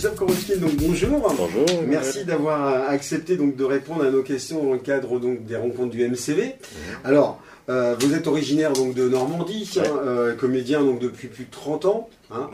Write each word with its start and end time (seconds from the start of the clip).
Christophe 0.00 0.18
Korowski, 0.18 0.56
donc 0.56 0.76
bonjour. 0.76 1.34
Bonjour. 1.36 1.66
Merci 1.86 2.24
d'avoir 2.24 2.88
accepté 2.88 3.36
donc 3.36 3.54
de 3.54 3.64
répondre 3.64 4.02
à 4.02 4.10
nos 4.10 4.22
questions 4.22 4.64
dans 4.64 4.72
le 4.72 4.78
cadre 4.78 5.20
donc 5.20 5.44
des 5.44 5.56
rencontres 5.56 5.90
du 5.90 6.02
MCV. 6.02 6.44
Mhm. 6.44 6.54
Alors, 7.04 7.42
euh, 7.68 7.94
vous 7.98 8.14
êtes 8.14 8.26
originaire 8.26 8.72
donc 8.72 8.94
de 8.94 9.08
Normandie, 9.08 9.78
hein, 9.78 9.82
euh, 10.04 10.34
comédien 10.34 10.82
donc 10.82 10.98
depuis 10.98 11.28
plus 11.28 11.44
de 11.44 11.50
30 11.50 11.84
ans. 11.84 12.08
Hein. 12.32 12.48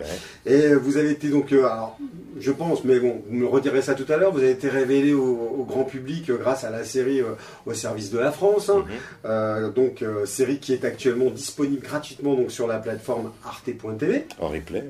Et 0.46 0.74
vous 0.74 0.96
avez 0.96 1.10
été 1.10 1.28
donc, 1.28 1.52
euh, 1.52 1.64
alors, 1.64 1.98
je 2.40 2.50
pense, 2.50 2.84
mais 2.84 2.98
bon, 2.98 3.22
vous 3.28 3.36
me 3.36 3.46
redirez 3.46 3.82
ça 3.82 3.94
tout 3.94 4.10
à 4.10 4.16
l'heure, 4.16 4.32
vous 4.32 4.38
avez 4.38 4.50
été 4.50 4.68
révélé 4.68 5.12
au, 5.12 5.66
grand 5.68 5.84
public 5.84 6.30
grâce 6.30 6.64
à 6.64 6.70
la 6.70 6.84
série 6.84 7.20
Au 7.66 7.74
service 7.74 8.10
de 8.10 8.18
la 8.18 8.30
France. 8.30 8.70
Hein. 8.70 8.84
Mhm. 9.24 9.72
donc, 9.72 10.04
série 10.24 10.58
qui 10.58 10.72
est 10.72 10.84
actuellement 10.84 11.30
disponible 11.30 11.82
gratuitement 11.82 12.34
donc 12.34 12.50
sur 12.50 12.66
la 12.66 12.78
plateforme 12.78 13.32
arte.tv. 13.44 14.26
En 14.40 14.48
replay. 14.48 14.84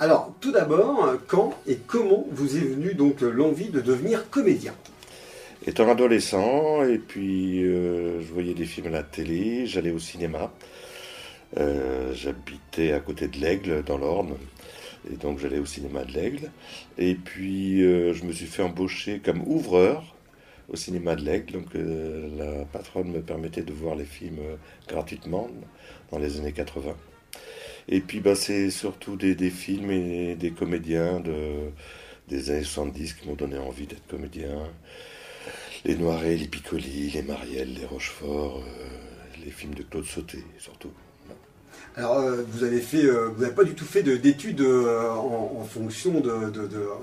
Alors, 0.00 0.32
tout 0.40 0.52
d'abord, 0.52 1.14
quand 1.26 1.54
et 1.66 1.78
comment 1.86 2.26
vous 2.30 2.56
est 2.56 2.60
venue 2.60 2.94
donc 2.94 3.20
l'envie 3.20 3.68
de 3.68 3.80
devenir 3.80 4.30
comédien? 4.30 4.72
Étant 5.66 5.88
adolescent, 5.88 6.84
et 6.84 6.98
puis 6.98 7.64
euh, 7.64 8.20
je 8.20 8.30
voyais 8.34 8.52
des 8.52 8.66
films 8.66 8.88
à 8.88 8.90
la 8.90 9.02
télé, 9.02 9.66
j'allais 9.66 9.92
au 9.92 9.98
cinéma. 9.98 10.52
Euh, 11.56 12.12
j'habitais 12.12 12.92
à 12.92 13.00
côté 13.00 13.28
de 13.28 13.38
l'Aigle, 13.38 13.82
dans 13.82 13.96
l'Orne, 13.96 14.36
et 15.10 15.16
donc 15.16 15.38
j'allais 15.38 15.58
au 15.58 15.64
cinéma 15.64 16.04
de 16.04 16.12
l'Aigle. 16.12 16.50
Et 16.98 17.14
puis 17.14 17.82
euh, 17.82 18.12
je 18.12 18.24
me 18.24 18.32
suis 18.32 18.44
fait 18.44 18.62
embaucher 18.62 19.20
comme 19.24 19.40
ouvreur 19.46 20.14
au 20.68 20.76
cinéma 20.76 21.16
de 21.16 21.22
l'Aigle. 21.22 21.54
Donc 21.54 21.68
la 21.72 22.66
patronne 22.66 23.10
me 23.10 23.22
permettait 23.22 23.62
de 23.62 23.72
voir 23.72 23.94
les 23.94 24.04
films 24.04 24.40
gratuitement 24.86 25.48
dans 26.10 26.18
les 26.18 26.38
années 26.40 26.52
80. 26.52 26.94
Et 27.88 28.00
puis 28.00 28.20
bah, 28.20 28.34
c'est 28.34 28.68
surtout 28.68 29.16
des, 29.16 29.34
des, 29.34 29.50
films 29.50 29.90
et 29.90 30.34
des 30.34 30.50
comédiens 30.50 31.20
de, 31.20 31.70
des 32.28 32.50
années 32.50 32.64
70 32.64 33.14
qui 33.14 33.28
m'ont 33.28 33.34
donné 33.34 33.56
envie 33.56 33.86
d'être 33.86 34.06
comédien 34.08 34.50
les 35.84 35.96
Noiret, 35.96 36.36
les 36.36 36.46
Piccoli, 36.46 37.10
les 37.10 37.22
Marielle, 37.22 37.74
les 37.78 37.84
Rochefort, 37.84 38.58
euh, 38.58 39.44
les 39.44 39.50
films 39.50 39.74
de 39.74 39.82
Claude 39.82 40.06
Sauté 40.06 40.38
surtout. 40.58 40.90
Alors, 41.96 42.18
euh, 42.18 42.42
vous 42.48 42.64
avez 42.64 42.80
fait, 42.80 43.04
euh, 43.04 43.28
vous 43.28 43.42
n'avez 43.42 43.54
pas 43.54 43.62
du 43.62 43.74
tout 43.74 43.84
fait 43.84 44.02
d'études 44.02 44.62
en, 44.62 45.62
fonction 45.64 46.20
de, 46.20 46.52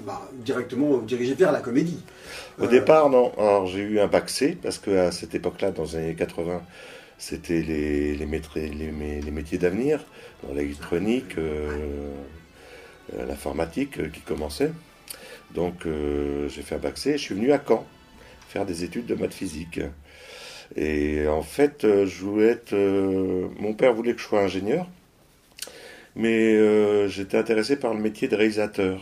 bah, 0.06 0.30
directement 0.34 0.98
dirigé 0.98 1.34
vers 1.34 1.52
la 1.52 1.62
comédie. 1.62 2.00
Au 2.60 2.68
départ, 2.68 3.10
non. 3.10 3.32
Alors, 3.38 3.68
j'ai 3.68 3.80
eu 3.80 4.00
un 4.00 4.08
bac 4.08 4.30
C 4.30 4.58
parce 4.62 4.80
qu'à 4.80 5.12
cette 5.12 5.36
époque-là, 5.36 5.72
dans 5.72 5.84
les 5.84 5.96
années 5.96 6.16
80, 6.16 6.62
c'était 7.18 7.62
les, 7.62 8.16
les, 8.16 8.26
les, 8.26 9.32
métiers 9.32 9.58
d'avenir, 9.58 10.04
dans 10.44 10.54
l'électronique, 10.54 11.36
l'informatique 13.28 14.12
qui 14.12 14.22
commençait. 14.22 14.72
Donc, 15.54 15.86
j'ai 15.86 16.62
fait 16.62 16.76
un 16.76 16.80
bac 16.80 16.98
C. 16.98 17.14
Je 17.14 17.24
suis 17.24 17.36
venu 17.36 17.52
à 17.52 17.62
Caen 17.66 17.86
faire 18.52 18.66
des 18.66 18.84
études 18.84 19.06
de 19.06 19.16
maths 19.16 19.34
physique. 19.34 19.80
Et 20.76 21.28
en 21.28 21.42
fait, 21.42 21.84
euh, 21.84 22.06
je 22.06 22.24
voulais 22.24 22.48
être. 22.48 22.74
Euh, 22.74 23.48
mon 23.60 23.74
père 23.74 23.94
voulait 23.94 24.14
que 24.14 24.20
je 24.20 24.26
sois 24.26 24.42
ingénieur, 24.42 24.88
mais 26.16 26.54
euh, 26.54 27.08
j'étais 27.08 27.38
intéressé 27.38 27.78
par 27.78 27.94
le 27.94 28.00
métier 28.02 28.28
de 28.28 28.36
réalisateur. 28.36 29.02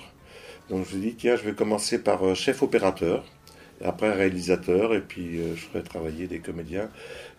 Donc 0.69 0.85
je 0.85 0.95
me 0.95 1.01
suis 1.01 1.09
dit, 1.11 1.15
tiens, 1.15 1.35
je 1.35 1.43
vais 1.43 1.53
commencer 1.53 1.99
par 1.99 2.35
chef 2.35 2.61
opérateur, 2.61 3.25
après 3.83 4.11
réalisateur, 4.13 4.93
et 4.93 5.01
puis 5.01 5.39
je 5.55 5.61
ferai 5.61 5.83
travailler 5.83 6.27
des 6.27 6.39
comédiens, 6.39 6.89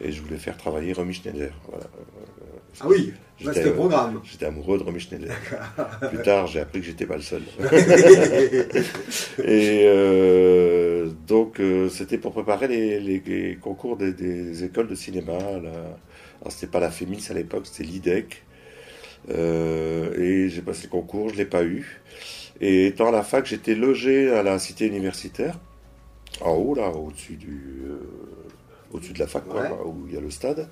et 0.01 0.13
je 0.13 0.23
voulais 0.23 0.39
faire 0.39 0.57
travailler 0.57 0.93
Romy 0.93 1.15
Schneider. 1.15 1.53
Voilà. 1.69 1.87
Ah 2.81 2.87
oui, 2.87 3.13
c'était 3.39 3.65
le 3.65 3.75
programme. 3.75 4.21
J'étais 4.25 4.47
amoureux 4.47 4.79
de 4.79 4.85
Romy 4.85 5.01
Schneider. 5.01 5.35
Plus 6.09 6.23
tard, 6.23 6.47
j'ai 6.47 6.61
appris 6.61 6.81
que 6.81 6.87
j'étais 6.87 7.07
pas 7.07 7.17
le 7.17 7.23
seul. 7.23 7.43
et 9.45 9.83
euh, 9.87 11.11
donc, 11.27 11.61
euh, 11.61 11.89
c'était 11.89 12.19
pour 12.19 12.33
préparer 12.33 12.69
les, 12.69 13.59
concours 13.61 13.97
des, 13.97 14.65
écoles 14.65 14.89
de 14.89 14.95
cinéma. 14.95 15.33
Là. 15.33 15.71
Alors, 16.41 16.51
c'était 16.51 16.69
pas 16.69 16.81
la 16.81 16.91
FEMIS 16.91 17.27
à 17.31 17.35
l'époque, 17.35 17.67
c'était 17.67 17.85
l'IDEC. 17.85 18.45
Euh, 19.31 20.19
et 20.19 20.49
j'ai 20.49 20.63
passé 20.63 20.85
le 20.85 20.91
concours, 20.91 21.29
je 21.31 21.37
l'ai 21.37 21.45
pas 21.45 21.65
eu. 21.65 22.01
Et 22.61 22.87
étant 22.87 23.09
à 23.09 23.13
la 23.13 23.23
fac, 23.23 23.47
j'étais 23.47 23.75
logé 23.75 24.31
à 24.31 24.43
la 24.43 24.59
cité 24.59 24.87
universitaire, 24.87 25.59
en 26.41 26.53
haut, 26.53 26.75
là, 26.75 26.91
au-dessus 26.91 27.37
du 27.37 27.83
au-dessus 28.93 29.13
de 29.13 29.19
la 29.19 29.27
fac, 29.27 29.45
où 29.85 30.07
il 30.09 30.15
y 30.15 30.17
a 30.17 30.21
le 30.21 30.31
stade. 30.31 30.69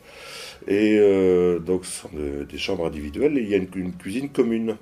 Et 0.66 0.98
euh, 0.98 1.58
donc, 1.58 1.84
ce 1.84 2.02
sont 2.02 2.10
des 2.48 2.58
chambres 2.58 2.86
individuelles 2.86 3.38
et 3.38 3.42
il 3.42 3.48
y 3.48 3.54
a 3.54 3.56
une, 3.56 3.92
cuisine 3.92 4.28
commune. 4.28 4.76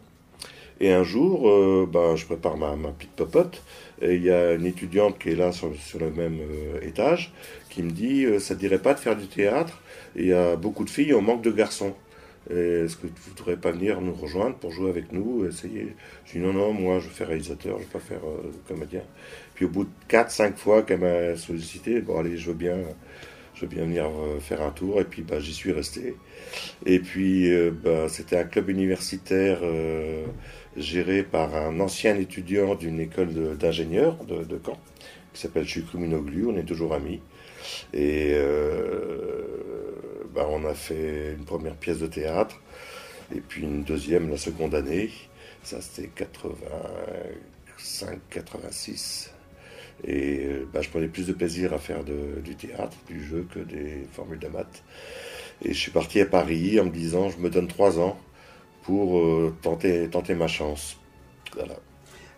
Et 0.78 0.92
un 0.92 1.04
jour, 1.04 1.48
euh, 1.48 1.88
ben, 1.90 2.16
je 2.16 2.26
prépare 2.26 2.56
ma, 2.56 2.76
ma 2.76 2.90
petite 2.90 3.12
popote 3.12 3.62
et 4.02 4.14
il 4.14 4.22
y 4.22 4.30
a 4.30 4.52
une 4.52 4.66
étudiante 4.66 5.18
qui 5.18 5.30
est 5.30 5.34
là 5.34 5.50
sur, 5.52 5.70
le 5.98 6.10
même 6.10 6.38
euh, 6.40 6.80
étage 6.82 7.32
qui 7.70 7.82
me 7.82 7.90
dit 7.90 8.26
Ça 8.40 8.54
ne 8.54 8.58
dirait 8.58 8.78
pas 8.78 8.92
de 8.92 8.98
faire 8.98 9.16
du 9.16 9.26
théâtre? 9.26 9.80
Il 10.16 10.26
y 10.26 10.32
a 10.32 10.56
beaucoup 10.56 10.84
de 10.84 10.90
filles, 10.90 11.14
on 11.14 11.22
manque 11.22 11.42
de 11.42 11.50
garçons. 11.50 11.94
Est-ce 12.50 12.96
que 12.96 13.02
vous 13.02 13.12
ne 13.12 13.30
voudrez 13.30 13.56
pas 13.56 13.72
venir 13.72 14.00
nous 14.00 14.14
rejoindre 14.14 14.56
pour 14.56 14.70
jouer 14.70 14.88
avec 14.88 15.12
nous 15.12 15.44
essayer? 15.46 15.94
Je 16.24 16.32
dis 16.32 16.38
non, 16.38 16.52
non, 16.52 16.72
moi 16.72 17.00
je 17.00 17.08
fais 17.08 17.24
réalisateur, 17.24 17.78
je 17.78 17.82
ne 17.82 17.86
vais 17.86 17.92
pas 17.92 17.98
faire 17.98 18.20
comédien. 18.68 19.02
Puis 19.54 19.64
au 19.64 19.68
bout 19.68 19.84
de 19.84 19.90
4-5 20.08 20.54
fois 20.56 20.82
qu'elle 20.82 21.00
m'a 21.00 21.36
sollicité, 21.36 22.00
bon 22.00 22.18
allez, 22.18 22.36
je 22.36 22.48
veux 22.48 22.56
bien, 22.56 22.76
je 23.56 23.62
veux 23.62 23.68
bien 23.68 23.84
venir 23.84 24.06
euh, 24.06 24.38
faire 24.38 24.62
un 24.62 24.70
tour. 24.70 25.00
Et 25.00 25.04
puis 25.04 25.22
bah, 25.22 25.40
j'y 25.40 25.54
suis 25.54 25.72
resté. 25.72 26.14
Et 26.84 27.00
puis 27.00 27.50
euh, 27.50 27.70
bah, 27.70 28.08
c'était 28.08 28.38
un 28.38 28.44
club 28.44 28.68
universitaire 28.68 29.60
euh, 29.62 30.26
géré 30.76 31.22
par 31.22 31.54
un 31.54 31.80
ancien 31.80 32.16
étudiant 32.16 32.74
d'une 32.74 33.00
école 33.00 33.56
d'ingénieurs 33.56 34.22
de, 34.24 34.60
Caen, 34.64 34.78
qui 35.32 35.40
s'appelle 35.40 35.66
Chukru 35.66 35.98
Minoglu. 35.98 36.46
On 36.46 36.56
est 36.56 36.64
toujours 36.64 36.94
amis. 36.94 37.20
Et 37.92 38.34
bah, 40.34 40.46
on 40.50 40.64
a 40.66 40.74
fait 40.74 41.32
une 41.32 41.44
première 41.44 41.76
pièce 41.76 41.98
de 42.00 42.06
théâtre. 42.06 42.60
Et 43.34 43.40
puis 43.40 43.62
une 43.62 43.82
deuxième 43.82 44.30
la 44.30 44.36
seconde 44.36 44.74
année. 44.74 45.10
Ça 45.62 45.80
c'était 45.80 46.10
85-86. 47.78 49.30
Et 50.04 50.44
euh, 50.44 50.68
bah, 50.72 50.82
je 50.82 50.90
prenais 50.90 51.08
plus 51.08 51.26
de 51.26 51.32
plaisir 51.32 51.72
à 51.72 51.78
faire 51.78 52.04
du 52.04 52.54
théâtre, 52.54 52.96
du 53.08 53.24
jeu, 53.24 53.46
que 53.52 53.60
des 53.60 54.06
formules 54.12 54.38
de 54.38 54.48
maths. 54.48 54.84
Et 55.64 55.72
je 55.72 55.78
suis 55.78 55.90
parti 55.90 56.20
à 56.20 56.26
Paris 56.26 56.78
en 56.78 56.84
me 56.84 56.90
disant, 56.90 57.30
je 57.30 57.38
me 57.38 57.48
donne 57.48 57.66
trois 57.66 57.98
ans 57.98 58.18
pour 58.82 59.18
euh, 59.18 59.54
tenter, 59.62 60.08
tenter 60.08 60.34
ma 60.34 60.48
chance. 60.48 60.98
Voilà. 61.54 61.76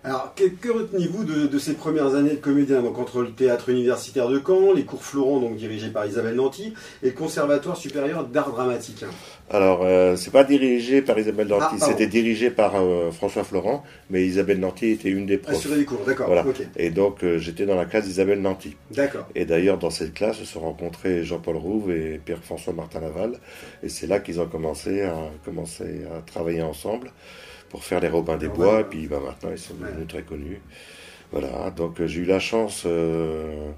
Alors, 0.04 0.32
que, 0.36 0.70
retenez-vous 0.70 1.24
de, 1.24 1.58
ces 1.58 1.74
premières 1.74 2.14
années 2.14 2.30
de 2.30 2.36
comédien? 2.36 2.82
Donc, 2.82 2.98
entre 2.98 3.22
le 3.22 3.32
théâtre 3.32 3.68
universitaire 3.68 4.28
de 4.28 4.40
Caen, 4.44 4.72
les 4.72 4.84
cours 4.84 5.02
Florent, 5.02 5.40
donc 5.40 5.56
dirigés 5.56 5.88
par 5.88 6.06
Isabelle 6.06 6.36
Nanty, 6.36 6.72
et 7.02 7.06
le 7.06 7.12
Conservatoire 7.12 7.76
supérieur 7.76 8.24
d'art 8.24 8.52
dramatique 8.52 9.04
Alors, 9.50 9.80
euh, 9.82 10.14
c'est 10.14 10.30
pas 10.30 10.44
dirigé 10.44 11.02
par 11.02 11.18
Isabelle 11.18 11.48
Nanty, 11.48 11.76
ah, 11.80 11.84
c'était 11.84 12.06
dirigé 12.06 12.50
par 12.50 12.76
euh, 12.76 13.10
François 13.10 13.42
Florent, 13.42 13.82
mais 14.08 14.24
Isabelle 14.24 14.60
Nanty 14.60 14.90
était 14.90 15.10
une 15.10 15.26
des 15.26 15.36
profs. 15.36 15.56
Assurer 15.56 15.78
les 15.78 15.84
cours, 15.84 16.04
d'accord. 16.06 16.30
Et 16.76 16.90
donc, 16.90 17.24
euh, 17.24 17.38
j'étais 17.38 17.66
dans 17.66 17.76
la 17.76 17.84
classe 17.84 18.04
d'Isabelle 18.04 18.40
Nanty. 18.40 18.76
D'accord. 18.92 19.26
Et 19.34 19.46
d'ailleurs, 19.46 19.78
dans 19.78 19.90
cette 19.90 20.14
classe, 20.14 20.38
se 20.38 20.44
sont 20.44 20.60
rencontrés 20.60 21.24
Jean-Paul 21.24 21.56
Rouve 21.56 21.90
et 21.90 22.20
Pierre-François 22.24 22.72
Martin 22.72 23.00
Laval. 23.00 23.32
Et 23.82 23.88
c'est 23.88 24.06
là 24.06 24.20
qu'ils 24.20 24.40
ont 24.40 24.46
commencé 24.46 25.02
à, 25.02 25.16
commencé 25.44 26.02
à 26.16 26.22
travailler 26.22 26.62
ensemble 26.62 27.10
pour 27.70 27.84
faire 27.84 28.00
les 28.00 28.08
Robins 28.08 28.36
des 28.36 28.48
Bois, 28.48 28.80
et 28.80 28.84
puis 28.84 29.06
bah, 29.06 29.20
maintenant 29.24 29.50
ils 29.50 29.58
sont 29.58 29.74
devenus 29.74 30.08
très 30.08 30.22
connus. 30.22 30.60
Voilà, 31.30 31.70
donc 31.70 32.00
euh, 32.00 32.06
j'ai 32.06 32.20
eu 32.20 32.24
la 32.24 32.38
chance 32.38 32.84
euh, 32.86 33.70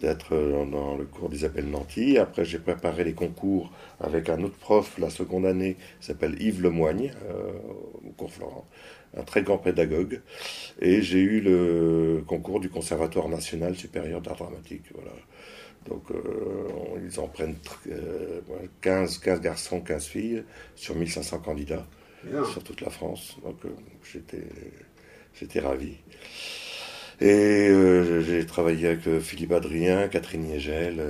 d'être 0.00 0.34
euh, 0.34 0.64
dans 0.64 0.96
le 0.96 1.04
cours 1.04 1.28
d'Isabelle 1.28 1.70
Nanty. 1.70 2.18
Après, 2.18 2.44
j'ai 2.44 2.58
préparé 2.58 3.04
les 3.04 3.12
concours 3.12 3.70
avec 4.00 4.28
un 4.28 4.42
autre 4.42 4.56
prof 4.56 4.98
la 4.98 5.08
seconde 5.08 5.46
année, 5.46 5.76
s'appelle 6.00 6.40
Yves 6.42 6.60
Lemoigne, 6.60 7.12
au 8.04 8.10
cours 8.10 8.32
Florent, 8.32 8.66
un 9.16 9.22
très 9.22 9.42
grand 9.42 9.58
pédagogue. 9.58 10.20
Et 10.80 11.00
j'ai 11.02 11.20
eu 11.20 11.40
le 11.40 12.24
concours 12.26 12.58
du 12.58 12.68
Conservatoire 12.68 13.28
national 13.28 13.76
supérieur 13.76 14.20
d'art 14.20 14.36
dramatique. 14.36 14.84
Voilà. 14.94 15.12
Donc, 15.88 16.02
ils 17.02 17.18
en 17.18 17.28
prennent 17.28 17.56
15, 18.82 19.18
15 19.18 19.40
garçons, 19.40 19.80
15 19.80 20.04
filles 20.04 20.44
sur 20.74 20.96
1500 20.96 21.38
candidats 21.38 21.86
sur 22.52 22.62
toute 22.62 22.80
la 22.80 22.90
France. 22.90 23.36
Donc 23.44 23.56
euh, 23.64 23.68
j'étais, 25.34 25.60
ravi. 25.60 25.94
Et 27.20 27.68
euh, 27.68 28.22
j'ai 28.22 28.46
travaillé 28.46 28.88
avec 28.88 29.06
euh, 29.06 29.20
Philippe 29.20 29.52
Adrien, 29.52 30.08
Catherine 30.08 30.42
Niegel 30.42 31.02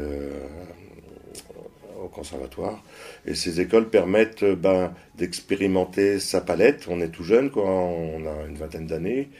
au 2.02 2.08
conservatoire. 2.08 2.82
Et 3.26 3.34
ces 3.34 3.60
écoles 3.60 3.88
permettent 3.88 4.44
ben, 4.44 4.94
d'expérimenter 5.16 6.20
sa 6.20 6.40
palette. 6.40 6.86
On 6.88 7.00
est 7.00 7.08
tout 7.08 7.24
jeune, 7.24 7.50
quoi, 7.50 7.68
on 7.68 8.24
a 8.26 8.46
une 8.46 8.56
vingtaine 8.56 8.86
d'années, 8.86 9.30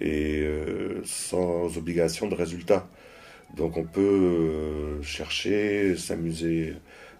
et 0.00 0.48
sans 1.04 1.76
obligation 1.76 2.26
de 2.26 2.34
résultat. 2.34 2.88
Donc 3.54 3.76
on 3.76 3.84
peut 3.84 5.00
chercher, 5.02 5.94
s'amuser 5.96 6.74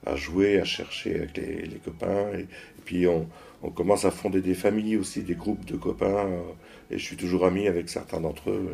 à 0.07 0.17
jouer, 0.17 0.59
à 0.61 0.65
chercher 0.65 1.17
avec 1.17 1.37
les, 1.37 1.81
copains. 1.85 2.33
Et, 2.39 2.47
puis 2.85 3.07
on, 3.07 3.29
on, 3.67 3.71
commence 3.71 4.05
à 4.05 4.11
fonder 4.11 4.41
des 4.41 4.55
familles 4.55 4.97
aussi, 4.97 5.23
des 5.23 5.35
groupes 5.35 5.65
de 5.65 5.77
copains. 5.77 6.27
et 6.91 6.99
je 6.99 7.05
suis 7.05 7.17
toujours 7.17 7.47
ami 7.47 7.67
avec 7.69 7.89
certains 7.89 8.21
d'entre 8.21 8.51
eux. 8.51 8.69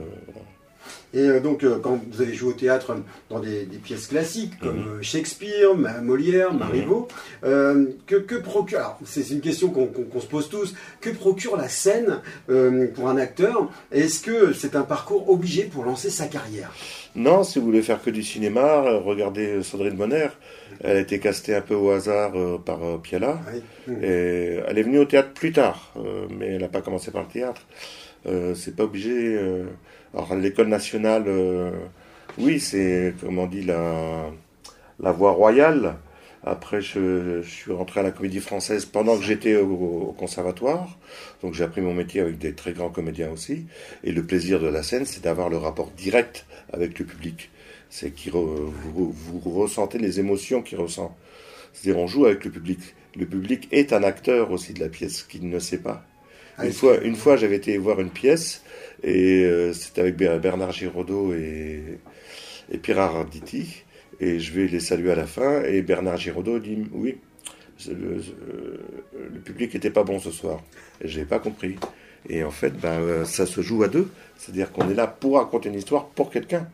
Et 1.15 1.29
euh, 1.29 1.41
donc, 1.41 1.63
euh, 1.63 1.79
quand 1.79 2.01
vous 2.11 2.23
avez 2.23 2.33
joué 2.33 2.51
au 2.51 2.55
théâtre 2.55 2.97
dans 3.29 3.39
des, 3.39 3.67
pièces 3.83 4.07
classiques 4.07 4.59
comme 4.59 4.79
mhm. 4.79 4.89
euh, 4.89 5.03
Shakespeare, 5.03 5.75
Molière, 6.03 6.53
mhm. 6.53 6.59
Marivaux, 6.59 7.09
que, 7.43 8.17
que, 8.17 8.35
procure, 8.37 8.97
c'est 9.05 9.31
une 9.31 9.41
question 9.41 9.69
qu'on 9.69 10.21
se 10.21 10.27
pose 10.27 10.49
tous, 10.49 10.75
que 11.01 11.11
procure 11.11 11.57
la 11.57 11.69
scène 11.69 12.21
pour 12.95 13.09
un 13.09 13.17
acteur? 13.17 13.71
Est-ce 13.91 14.21
que 14.21 14.53
c'est 14.53 14.77
un 14.77 14.83
parcours 14.83 15.31
obligé 15.31 15.65
pour 15.65 15.85
lancer 15.85 16.11
sa 16.11 16.27
carrière? 16.27 16.73
Non, 17.15 17.45
si 17.45 17.59
vous 17.59 17.67
voulez 17.67 17.83
faire 17.83 18.03
que 18.03 18.11
du 18.11 18.23
cinéma, 18.23 18.99
regardez 19.05 19.63
Sandrine 19.63 19.97
Bonner. 19.97 20.29
Elle 20.81 20.97
a 20.97 21.01
été 21.01 21.19
castée 21.19 21.55
un 21.55 21.61
peu 21.61 21.75
au 21.75 21.91
hasard 21.91 22.33
par 22.65 23.01
Piala. 23.03 23.41
Et 24.03 24.59
elle 24.67 24.79
est 24.79 24.83
venue 24.83 24.99
au 24.99 25.05
théâtre 25.05 25.33
plus 25.35 25.53
tard, 25.53 25.95
mais 26.31 26.49
elle 26.55 26.61
n'a 26.61 26.69
pas 26.69 26.83
commencé 26.83 27.11
par 27.11 27.23
le 27.23 27.29
théâtre. 27.29 27.63
c'est 28.55 28.77
pas 28.77 28.85
obligé. 28.85 29.39
Alors 30.15 30.35
l'école 30.35 30.69
nationale, 30.69 31.25
euh, 31.27 31.71
oui, 32.37 32.61
c'est, 32.61 33.15
comme 33.21 33.39
on 33.39 33.47
dit, 33.47 33.63
la, 33.63 34.31
la 35.01 35.13
voie 35.13 35.33
royale. 35.33 35.97
Après, 36.45 36.81
je, 36.81 37.41
suis 37.43 37.73
rentré 37.73 38.01
à 38.01 38.03
la 38.03 38.11
comédie 38.11 38.41
française 38.41 38.85
pendant 38.85 39.17
que 39.17 39.25
j'étais 39.25 39.57
au, 39.57 40.15
conservatoire. 40.19 40.99
Donc 41.41 41.55
j'ai 41.55 41.65
appris 41.65 41.81
mon 41.81 41.95
métier 41.95 42.21
avec 42.21 42.39
des 42.39 42.53
très 42.53 42.73
grands 42.73 42.91
comédiens 42.91 43.31
aussi. 43.31 43.67
Et 44.05 44.13
le 44.13 44.23
plaisir 44.25 44.61
de 44.61 44.67
la 44.67 44.83
scène, 44.83 45.07
c'est 45.07 45.23
d'avoir 45.23 45.49
le 45.49 45.57
rapport 45.57 45.91
direct 45.93 46.45
avec 46.73 46.99
le 46.99 47.07
public. 47.07 47.51
C'est 47.95 48.11
que 48.11 48.31
vous, 48.31 48.73
vous, 49.13 49.51
ressentez 49.51 49.99
les 49.99 50.19
émotions 50.19 50.63
qu'il 50.63 50.79
ressent. 50.79 51.15
C'est-à-dire 51.75 52.01
on 52.01 52.07
joue 52.07 52.25
avec 52.25 52.43
le 52.43 52.51
public. 52.51 52.79
Le 53.15 53.27
public 53.27 53.69
est 53.71 53.93
un 53.93 54.03
acteur 54.03 54.51
aussi 54.51 54.73
de 54.73 54.81
la 54.81 54.89
pièce 54.89 55.23
qu'il 55.23 55.47
ne 55.51 55.59
sait 55.59 55.77
pas. 55.77 56.03
Ah, 56.57 56.65
une, 56.65 56.73
fois, 56.73 56.97
une 57.03 57.17
fois, 57.17 57.37
j'avais 57.37 57.57
été 57.57 57.77
voir 57.77 58.01
une 58.01 58.09
pièce 58.09 58.63
et 59.03 59.45
euh, 59.45 59.75
c'était 59.75 60.01
avec 60.01 60.17
Bernard 60.17 60.73
Giraudot 60.73 61.35
et, 61.35 61.99
et 62.73 62.79
Pierre 62.79 63.01
Arditi. 63.01 63.83
Et 64.21 64.41
je 64.41 64.53
vais 64.55 64.69
les 64.69 64.81
saluer 64.81 65.13
à 65.13 65.17
la 65.17 65.27
fin. 65.27 65.63
Et 65.65 65.83
Bernard 65.83 66.17
Giraudot 66.17 66.61
dit 66.61 66.79
Oui, 66.93 67.19
le, 67.91 68.23
public 69.45 69.75
n'était 69.75 69.91
pas 69.91 70.03
bon 70.03 70.19
ce 70.19 70.31
soir. 70.31 70.63
Je 71.05 71.21
n'ai 71.21 71.27
pas 71.27 71.41
compris. 71.41 71.77
Et 72.27 72.43
en 72.43 72.51
fait, 72.51 72.71
ben, 72.71 73.01
euh, 73.01 73.25
ça 73.27 73.45
se 73.45 73.61
joue 73.61 73.83
à 73.83 73.89
deux. 73.89 74.09
C'est-à-dire 74.39 74.73
qu'on 74.73 74.89
est 74.89 74.95
là 74.95 75.07
pour 75.07 75.37
raconter 75.37 75.69
une 75.69 75.75
histoire 75.75 76.07
pour 76.07 76.31
quelqu'un. 76.31 76.67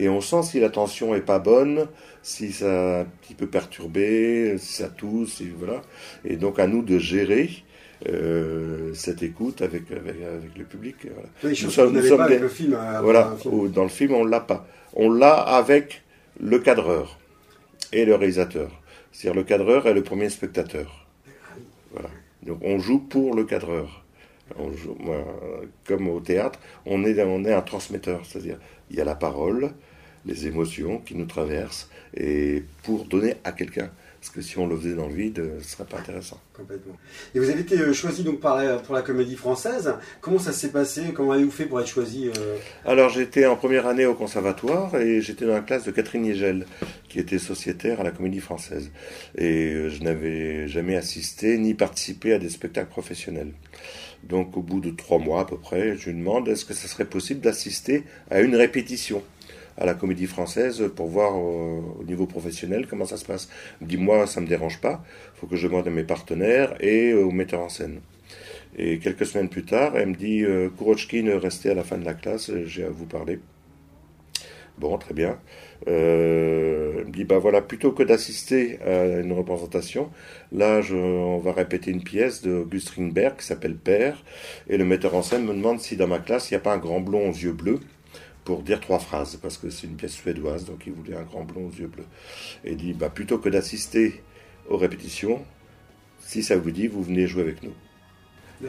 Et 0.00 0.08
on 0.08 0.22
sent 0.22 0.42
si 0.44 0.60
la 0.60 0.70
tension 0.70 1.14
est 1.14 1.20
pas 1.20 1.38
bonne, 1.38 1.86
si 2.22 2.52
ça 2.52 3.00
a 3.00 3.00
un 3.02 3.04
petit 3.04 3.34
peu 3.34 3.46
perturbé, 3.46 4.56
si 4.56 4.72
ça 4.72 4.88
tousse, 4.88 5.42
voilà. 5.58 5.82
Et 6.24 6.36
donc 6.36 6.58
à 6.58 6.66
nous 6.66 6.82
de 6.82 6.98
gérer 6.98 7.50
euh, 8.08 8.94
cette 8.94 9.22
écoute 9.22 9.60
avec, 9.60 9.90
avec, 9.92 10.56
le 10.56 10.64
public. 10.64 10.96
Voilà. 11.02 11.28
Oui, 11.44 11.60
nous 11.62 11.70
sommes, 11.70 12.16
pas 12.16 12.24
avec 12.24 12.40
le 12.40 12.48
film. 12.48 12.72
Hein, 12.72 13.02
voilà, 13.02 13.36
dans 13.74 13.82
le 13.82 13.90
film, 13.90 14.14
on 14.14 14.24
l'a 14.24 14.40
pas. 14.40 14.66
On 14.94 15.10
l'a 15.10 15.34
avec 15.34 16.02
le 16.40 16.58
cadreur 16.60 17.18
et 17.92 18.06
le 18.06 18.14
réalisateur. 18.14 18.70
C'est-à-dire 19.12 19.38
le 19.38 19.44
cadreur 19.44 19.86
est 19.86 19.92
le 19.92 20.02
premier 20.02 20.30
spectateur. 20.30 21.08
Voilà. 21.92 22.08
Donc 22.42 22.60
on 22.62 22.78
joue 22.78 23.00
pour 23.00 23.34
le 23.34 23.44
cadreur. 23.44 24.02
On 24.58 24.72
joue, 24.72 24.96
comme 25.86 26.08
au 26.08 26.20
théâtre, 26.20 26.58
on 26.86 27.04
est, 27.04 27.22
on 27.22 27.44
est 27.44 27.52
un 27.52 27.60
transmetteur. 27.60 28.22
C'est-à-dire, 28.24 28.56
il 28.90 28.96
y 28.96 29.00
a 29.00 29.04
la 29.04 29.14
parole, 29.14 29.72
les 30.26 30.46
émotions 30.46 30.98
qui 30.98 31.14
nous 31.14 31.26
traversent, 31.26 31.88
et 32.16 32.64
pour 32.82 33.04
donner 33.04 33.36
à 33.44 33.52
quelqu'un. 33.52 33.90
Parce 34.20 34.34
que 34.34 34.42
si 34.42 34.58
on 34.58 34.66
le 34.66 34.76
faisait 34.76 34.94
dans 34.94 35.08
le 35.08 35.14
vide, 35.14 35.38
euh, 35.38 35.60
ce 35.62 35.70
serait 35.70 35.86
pas 35.86 35.96
intéressant. 35.96 36.38
Complètement. 36.52 36.92
Et 37.34 37.38
vous 37.38 37.48
avez 37.48 37.60
été 37.60 37.78
euh, 37.78 37.94
choisi 37.94 38.22
donc 38.22 38.38
par 38.38 38.82
pour 38.82 38.94
la 38.94 39.00
comédie 39.00 39.34
française. 39.34 39.94
Comment 40.20 40.38
ça 40.38 40.52
s'est 40.52 40.68
passé? 40.68 41.14
Comment 41.14 41.32
avez-vous 41.32 41.50
fait 41.50 41.64
pour 41.64 41.80
être 41.80 41.88
choisi 41.88 42.28
euh? 42.28 42.56
Alors 42.84 43.08
j'étais 43.08 43.46
en 43.46 43.56
première 43.56 43.86
année 43.86 44.04
au 44.04 44.12
conservatoire 44.12 44.94
et 44.96 45.22
j'étais 45.22 45.46
dans 45.46 45.54
la 45.54 45.62
classe 45.62 45.84
de 45.84 45.90
Catherine 45.90 46.26
Yegel, 46.26 46.66
qui 47.08 47.18
était 47.18 47.38
sociétaire 47.38 48.00
à 48.00 48.04
la 48.04 48.10
comédie 48.10 48.40
française. 48.40 48.90
Et 49.38 49.88
je 49.88 50.02
n'avais 50.02 50.68
jamais 50.68 50.96
assisté 50.96 51.56
ni 51.56 51.72
participé 51.72 52.34
à 52.34 52.38
des 52.38 52.50
spectacles 52.50 52.90
professionnels. 52.90 53.52
Donc 54.22 54.54
au 54.54 54.60
bout 54.60 54.80
de 54.80 54.90
trois 54.90 55.18
mois 55.18 55.40
à 55.40 55.44
peu 55.46 55.56
près, 55.56 55.96
je 55.96 56.10
lui 56.10 56.18
demande 56.18 56.46
est-ce 56.46 56.66
que 56.66 56.74
ce 56.74 56.88
serait 56.88 57.06
possible 57.06 57.40
d'assister 57.40 58.04
à 58.30 58.42
une 58.42 58.54
répétition? 58.54 59.22
À 59.80 59.86
la 59.86 59.94
comédie 59.94 60.26
française 60.26 60.84
pour 60.94 61.08
voir 61.08 61.36
au, 61.36 62.04
niveau 62.06 62.26
professionnel 62.26 62.86
comment 62.88 63.06
ça 63.06 63.16
se 63.16 63.24
passe. 63.24 63.48
Dis-moi, 63.80 64.26
ça 64.26 64.40
me 64.40 64.46
dérange 64.46 64.80
pas. 64.80 65.02
Il 65.34 65.40
faut 65.40 65.46
que 65.46 65.56
je 65.56 65.66
demande 65.66 65.88
à 65.88 65.90
mes 65.90 66.04
partenaires 66.04 66.74
et 66.80 67.14
au 67.14 67.30
metteur 67.30 67.60
en 67.60 67.68
scène. 67.68 68.00
Et 68.76 68.98
quelques 68.98 69.26
semaines 69.26 69.48
plus 69.48 69.64
tard, 69.64 69.96
elle 69.96 70.10
me 70.10 70.14
dit 70.14 70.44
euh, 70.44 70.68
Kurochkin, 70.68 71.38
restez 71.38 71.70
à 71.70 71.74
la 71.74 71.82
fin 71.82 71.98
de 71.98 72.04
la 72.04 72.14
classe, 72.14 72.52
j'ai 72.66 72.84
à 72.84 72.90
vous 72.90 73.06
parler. 73.06 73.40
Bon, 74.78 74.96
très 74.96 75.12
bien. 75.12 75.38
Euh, 75.88 76.94
elle 76.98 77.06
me 77.06 77.12
dit 77.12 77.24
bah 77.24 77.38
voilà, 77.38 77.60
plutôt 77.60 77.92
que 77.92 78.02
d'assister 78.02 78.78
à 78.82 79.20
une 79.20 79.32
représentation, 79.32 80.10
là, 80.52 80.80
je, 80.80 80.94
on 80.94 81.38
va 81.38 81.52
répéter 81.52 81.90
une 81.90 82.02
pièce 82.02 82.42
de 82.42 82.52
Auguste 82.52 82.90
Ringberg 82.90 83.36
qui 83.36 83.46
s'appelle 83.46 83.76
Père. 83.76 84.22
Et 84.68 84.76
le 84.76 84.84
metteur 84.84 85.14
en 85.14 85.22
scène 85.22 85.44
me 85.44 85.54
demande 85.54 85.80
si 85.80 85.96
dans 85.96 86.06
ma 86.06 86.18
classe, 86.18 86.50
il 86.50 86.54
n'y 86.54 86.58
a 86.58 86.60
pas 86.60 86.74
un 86.74 86.78
grand 86.78 87.00
blond 87.00 87.28
aux 87.28 87.34
yeux 87.34 87.52
bleus 87.52 87.80
pour 88.50 88.64
dire 88.64 88.80
trois 88.80 88.98
phrases, 88.98 89.36
parce 89.36 89.56
que 89.58 89.70
c'est 89.70 89.86
une 89.86 89.94
pièce 89.94 90.10
suédoise, 90.10 90.64
donc 90.64 90.82
il 90.84 90.92
voulait 90.92 91.14
un 91.14 91.22
grand 91.22 91.44
blond 91.44 91.68
aux 91.68 91.70
yeux 91.70 91.86
bleus. 91.86 92.06
Et 92.64 92.72
il 92.72 92.76
dit, 92.76 92.94
bah, 92.94 93.08
plutôt 93.08 93.38
que 93.38 93.48
d'assister 93.48 94.24
aux 94.68 94.76
répétitions, 94.76 95.44
si 96.18 96.42
ça 96.42 96.56
vous 96.56 96.72
dit, 96.72 96.88
vous 96.88 97.00
venez 97.00 97.28
jouer 97.28 97.42
avec 97.42 97.62
nous. 97.62 97.74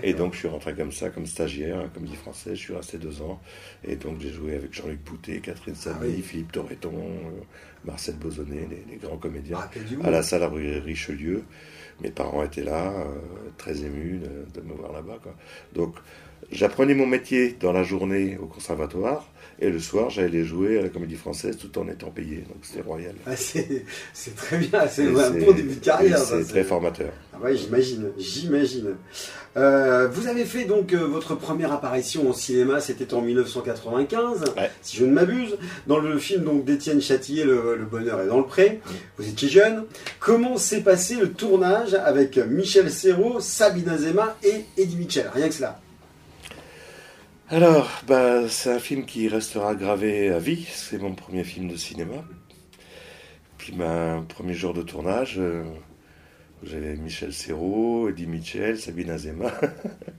Et 0.03 0.13
donc 0.13 0.33
je 0.33 0.39
suis 0.39 0.47
rentré 0.47 0.75
comme 0.75 0.91
ça, 0.91 1.09
comme 1.09 1.25
stagiaire, 1.25 1.89
comme 1.95 2.03
dit 2.03 2.15
français, 2.15 2.51
je 2.55 2.61
suis 2.61 2.75
resté 2.75 2.99
deux 2.99 3.23
ans. 3.23 3.41
Et 3.83 3.95
donc 3.95 4.21
j'ai 4.21 4.31
joué 4.31 4.55
avec 4.55 4.71
Jean-Luc 4.71 5.03
Poutet, 5.03 5.39
Catherine 5.39 5.75
Samy, 5.75 6.15
ah 6.19 6.21
Philippe 6.21 6.51
Torreton, 6.51 6.93
euh, 6.93 7.41
Marcel 7.83 8.15
Bozonnet, 8.15 8.67
les, 8.87 8.97
grands 8.97 9.17
comédiens, 9.17 9.57
ah, 9.59 10.07
à 10.07 10.11
la 10.11 10.21
salle 10.21 10.43
Richelieu. 10.43 11.43
Mes 12.01 12.09
parents 12.09 12.44
étaient 12.44 12.63
là, 12.63 12.92
euh, 12.92 13.06
très 13.57 13.81
émus 13.81 14.19
de, 14.19 14.59
de 14.59 14.68
me 14.68 14.74
voir 14.74 14.92
là-bas. 14.92 15.19
Donc 15.74 15.95
j'apprenais 16.51 16.95
mon 16.95 17.07
métier 17.07 17.56
dans 17.59 17.71
la 17.71 17.83
journée 17.83 18.38
au 18.42 18.45
conservatoire. 18.45 19.27
Et 19.63 19.69
le 19.69 19.80
soir, 19.80 20.09
j'allais 20.09 20.44
jouer 20.44 20.80
à 20.80 20.81
la 20.81 20.89
comédie 20.89 21.15
française 21.15 21.56
tout 21.56 21.77
en 21.77 21.88
étant 21.88 22.09
payé. 22.09 22.38
Donc 22.38 22.57
c'était 22.63 22.81
royal. 22.81 23.13
Ah, 23.27 23.36
c'est 23.36 23.83
très 24.36 24.57
bien, 24.57 24.88
c'est 24.88 25.07
un 25.07 25.30
bon 25.30 25.51
début 25.51 25.75
de 25.75 25.86
carrière. 25.86 26.18
C'est 26.18 26.44
très 26.45 26.63
formateur. 26.63 27.12
Ah 27.31 27.39
ouais, 27.39 27.56
j'imagine, 27.56 28.12
j'imagine. 28.18 28.96
Euh, 29.58 30.08
vous 30.08 30.27
avez 30.27 30.46
fait 30.46 30.63
donc 30.63 30.93
euh, 30.93 31.05
votre 31.05 31.36
première 31.36 31.72
apparition 31.74 32.27
au 32.27 32.34
cinéma, 32.34 32.79
c'était 32.79 33.13
en 33.13 33.22
1995, 33.22 34.46
si 34.81 34.98
je 34.98 35.05
ne 35.05 35.12
m'abuse, 35.12 35.58
dans 35.88 36.00
le 36.00 36.17
film 36.17 36.46
donc 36.46 36.63
d'Étienne 36.63 37.01
Châtillier, 37.01 37.43
le, 37.43 37.86
Bonheur 37.91 38.22
est 38.22 38.27
dans 38.27 38.38
le 38.38 38.46
pré. 38.46 38.79
Vous 39.17 39.27
étiez 39.27 39.50
jeune. 39.50 39.84
Comment 40.20 40.58
s'est 40.58 40.81
passé 40.81 41.15
le 41.15 41.31
tournage 41.31 41.90
avec 41.95 42.38
Michel 42.38 42.91
Serrault, 42.91 43.39
Sabine 43.39 43.89
Azema 43.89 44.38
et 44.43 44.65
Eddie 44.77 44.98
Mitchell 44.98 45.29
Rien 45.33 45.48
que 45.48 45.53
cela. 45.53 45.79
Alors, 47.50 47.89
bah, 48.07 48.48
c'est 48.48 48.71
un 48.71 48.79
film 48.79 49.05
qui 49.05 49.27
restera 49.27 49.75
gravé 49.75 50.29
à 50.29 50.39
vie. 50.39 50.65
C'est 50.74 50.98
mon 50.98 51.13
premier 51.13 51.43
film 51.43 51.67
de 51.67 51.75
cinéma. 51.75 52.24
Puis, 53.57 53.74
ma 53.74 54.24
premier 54.29 54.53
jour 54.53 54.74
de 54.74 54.81
tournage, 54.81 55.36
euh, 55.38 55.63
j'avais 56.63 56.95
Michel 56.95 57.33
Serrault, 57.33 58.07
Eddie 58.07 58.27
Mitchell, 58.27 58.79
Sabine 58.79 59.10
Azema. 59.10 59.51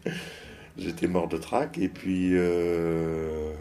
J'étais 0.78 1.06
mort 1.06 1.26
de 1.26 1.38
trac. 1.38 1.78
Et 1.78 1.88
puis, 1.88 2.32
euh, 2.32 3.54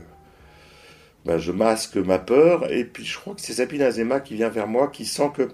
bah, 1.24 1.38
je 1.38 1.54
masque 1.54 1.96
ma 1.96 2.20
peur. 2.20 2.70
Et 2.70 2.84
puis, 2.84 3.06
je 3.06 3.18
crois 3.18 3.36
que 3.36 3.42
c'est 3.42 3.54
Sabine 3.54 3.84
Azema 3.84 4.20
qui 4.20 4.36
vient 4.36 4.50
vers 4.50 4.68
moi, 4.68 4.90
qui 4.90 5.06
sent 5.06 5.32
que 5.34 5.48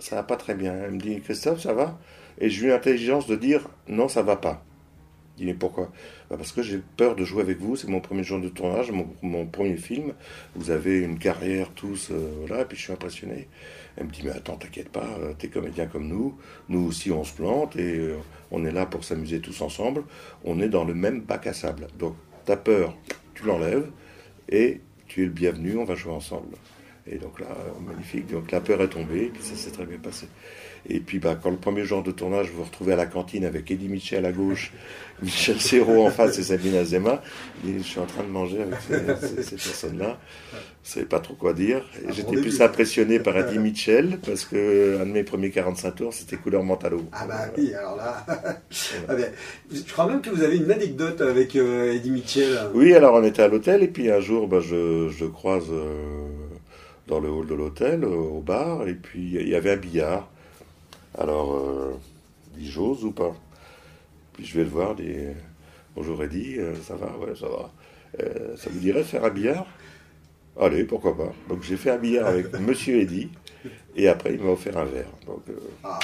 ça 0.00 0.16
va 0.16 0.22
pas 0.22 0.36
très 0.36 0.54
bien. 0.54 0.74
Elle 0.74 0.92
me 0.92 0.98
dit 0.98 1.20
Christophe, 1.20 1.60
ça 1.60 1.72
va? 1.72 1.98
Et 2.40 2.50
j'ai 2.50 2.66
eu 2.66 2.68
l'intelligence 2.70 3.26
de 3.26 3.36
dire 3.36 3.68
non, 3.88 4.08
ça 4.08 4.22
va 4.22 4.36
pas. 4.36 4.64
Dis 5.36 5.44
mais 5.46 5.54
pourquoi? 5.54 5.90
Bah, 6.28 6.36
parce 6.36 6.52
que 6.52 6.62
j'ai 6.62 6.82
peur 6.96 7.16
de 7.16 7.24
jouer 7.24 7.42
avec 7.42 7.58
vous, 7.60 7.76
c'est 7.76 7.88
mon 7.88 8.00
premier 8.00 8.24
jour 8.24 8.40
de 8.40 8.48
tournage, 8.48 8.90
mon, 9.22 9.46
premier 9.46 9.76
film. 9.76 10.14
Vous 10.54 10.70
avez 10.70 11.00
une 11.00 11.18
carrière 11.18 11.70
tous, 11.74 12.10
euh, 12.10 12.60
et 12.60 12.64
puis 12.64 12.76
je 12.76 12.82
suis 12.82 12.92
impressionné. 12.92 13.48
Elle 13.96 14.06
me 14.06 14.10
dit, 14.10 14.22
mais 14.24 14.30
attends, 14.30 14.56
t'inquiète 14.56 14.90
pas, 14.90 15.08
euh, 15.20 15.32
t'es 15.38 15.48
comédien 15.48 15.86
comme 15.86 16.08
nous, 16.08 16.36
nous 16.68 16.86
aussi 16.86 17.10
on 17.10 17.24
se 17.24 17.34
plante, 17.34 17.76
et 17.76 17.98
euh, 17.98 18.16
on 18.50 18.64
est 18.64 18.72
là 18.72 18.86
pour 18.86 19.04
s'amuser 19.04 19.40
tous 19.40 19.60
ensemble, 19.60 20.04
on 20.44 20.60
est 20.60 20.68
dans 20.68 20.84
le 20.84 20.94
même 20.94 21.20
bac 21.20 21.46
à 21.46 21.52
sable. 21.52 21.86
Donc, 21.98 22.14
ta 22.44 22.56
peur, 22.56 22.96
tu 23.34 23.44
l'enlèves, 23.44 23.90
et 24.48 24.80
tu 25.06 25.22
es 25.22 25.24
le 25.24 25.32
bienvenu, 25.32 25.76
on 25.76 25.84
va 25.84 25.94
jouer 25.94 26.12
ensemble. 26.12 26.56
Et 27.12 27.18
donc 27.18 27.40
là, 27.40 27.48
magnifique, 27.84 28.30
donc 28.30 28.52
la 28.52 28.60
peur 28.60 28.80
est 28.82 28.88
tombée, 28.88 29.24
et 29.24 29.28
puis 29.30 29.42
ça 29.42 29.56
s'est 29.56 29.72
très 29.72 29.84
bien 29.84 29.98
passé. 29.98 30.26
Et 30.88 31.00
puis, 31.00 31.18
bah, 31.18 31.36
quand 31.40 31.50
le 31.50 31.56
premier 31.56 31.84
jour 31.84 32.04
de 32.04 32.12
tournage, 32.12 32.48
vous 32.50 32.58
vous 32.58 32.64
retrouvez 32.64 32.92
à 32.92 32.96
la 32.96 33.06
cantine 33.06 33.44
avec 33.44 33.68
Eddie 33.70 33.88
Mitchell 33.88 34.24
à 34.24 34.32
gauche, 34.32 34.72
Michel 35.22 35.60
Serrault 35.60 36.06
en 36.06 36.10
face 36.10 36.38
et 36.38 36.44
Sabine 36.44 36.76
Azema, 36.76 37.20
et 37.66 37.78
je 37.78 37.82
suis 37.82 37.98
en 37.98 38.06
train 38.06 38.22
de 38.22 38.28
manger 38.28 38.62
avec 38.62 38.78
ces, 39.20 39.56
personnes-là. 39.56 40.18
Je 40.84 40.88
savais 40.88 41.06
pas 41.06 41.18
trop 41.18 41.34
quoi 41.34 41.52
dire. 41.52 41.84
J'étais 42.10 42.36
plus 42.36 42.62
impressionné 42.62 43.18
par 43.18 43.36
Eddie 43.36 43.58
Mitchell, 43.58 44.18
parce 44.24 44.44
que 44.44 45.00
un 45.02 45.06
de 45.06 45.10
mes 45.10 45.24
premiers 45.24 45.50
45 45.50 45.94
tours, 45.96 46.14
c'était 46.14 46.36
couleur 46.36 46.62
mentalo. 46.62 47.02
Ah 47.12 47.26
bah 47.26 47.50
oui, 47.58 47.74
alors 47.74 47.96
là... 47.96 48.24
Ah 49.08 49.14
ben, 49.16 49.32
je 49.72 49.82
crois 49.92 50.06
même 50.06 50.22
que 50.22 50.30
vous 50.30 50.42
avez 50.42 50.56
une 50.56 50.70
anecdote 50.70 51.20
avec 51.20 51.56
euh, 51.56 51.92
Eddie 51.92 52.12
Mitchell. 52.12 52.70
Oui, 52.72 52.94
alors 52.94 53.14
on 53.14 53.24
était 53.24 53.42
à 53.42 53.48
l'hôtel, 53.48 53.82
et 53.82 53.88
puis 53.88 54.10
un 54.10 54.20
jour, 54.20 54.46
bah, 54.46 54.60
je, 54.60 55.08
je 55.10 55.24
croise 55.24 55.66
euh, 55.70 56.28
dans 57.06 57.20
le 57.20 57.30
hall 57.30 57.46
de 57.46 57.54
l'hôtel, 57.54 58.04
au 58.04 58.40
bar, 58.40 58.86
et 58.88 58.94
puis 58.94 59.32
il 59.34 59.48
y 59.48 59.54
avait 59.54 59.72
un 59.72 59.76
billard. 59.76 60.28
Alors, 61.18 61.54
euh, 61.54 61.92
j'ose 62.58 63.04
ou 63.04 63.12
pas? 63.12 63.34
Puis 64.34 64.44
je 64.44 64.56
vais 64.56 64.64
le 64.64 64.70
voir, 64.70 64.94
dit 64.94 65.12
Bonjour 65.96 66.20
euh, 66.20 66.74
ça 66.82 66.94
va 66.94 67.16
Ouais, 67.18 67.34
ça 67.34 67.48
va. 67.48 67.70
Euh, 68.20 68.56
ça 68.56 68.70
vous 68.70 68.78
dirait 68.78 69.02
faire 69.02 69.24
un 69.24 69.30
billard? 69.30 69.66
Allez, 70.58 70.84
pourquoi 70.84 71.16
pas. 71.16 71.32
Donc 71.48 71.62
j'ai 71.62 71.76
fait 71.76 71.90
un 71.90 71.98
billard 71.98 72.28
avec 72.28 72.52
Monsieur 72.60 73.00
Eddy. 73.00 73.28
Et 73.96 74.08
après, 74.08 74.34
il 74.34 74.40
m'a 74.40 74.52
offert 74.52 74.78
un 74.78 74.84
verre. 74.84 75.10
Donc, 75.26 75.42
euh, 75.48 75.54
ah, 75.82 75.98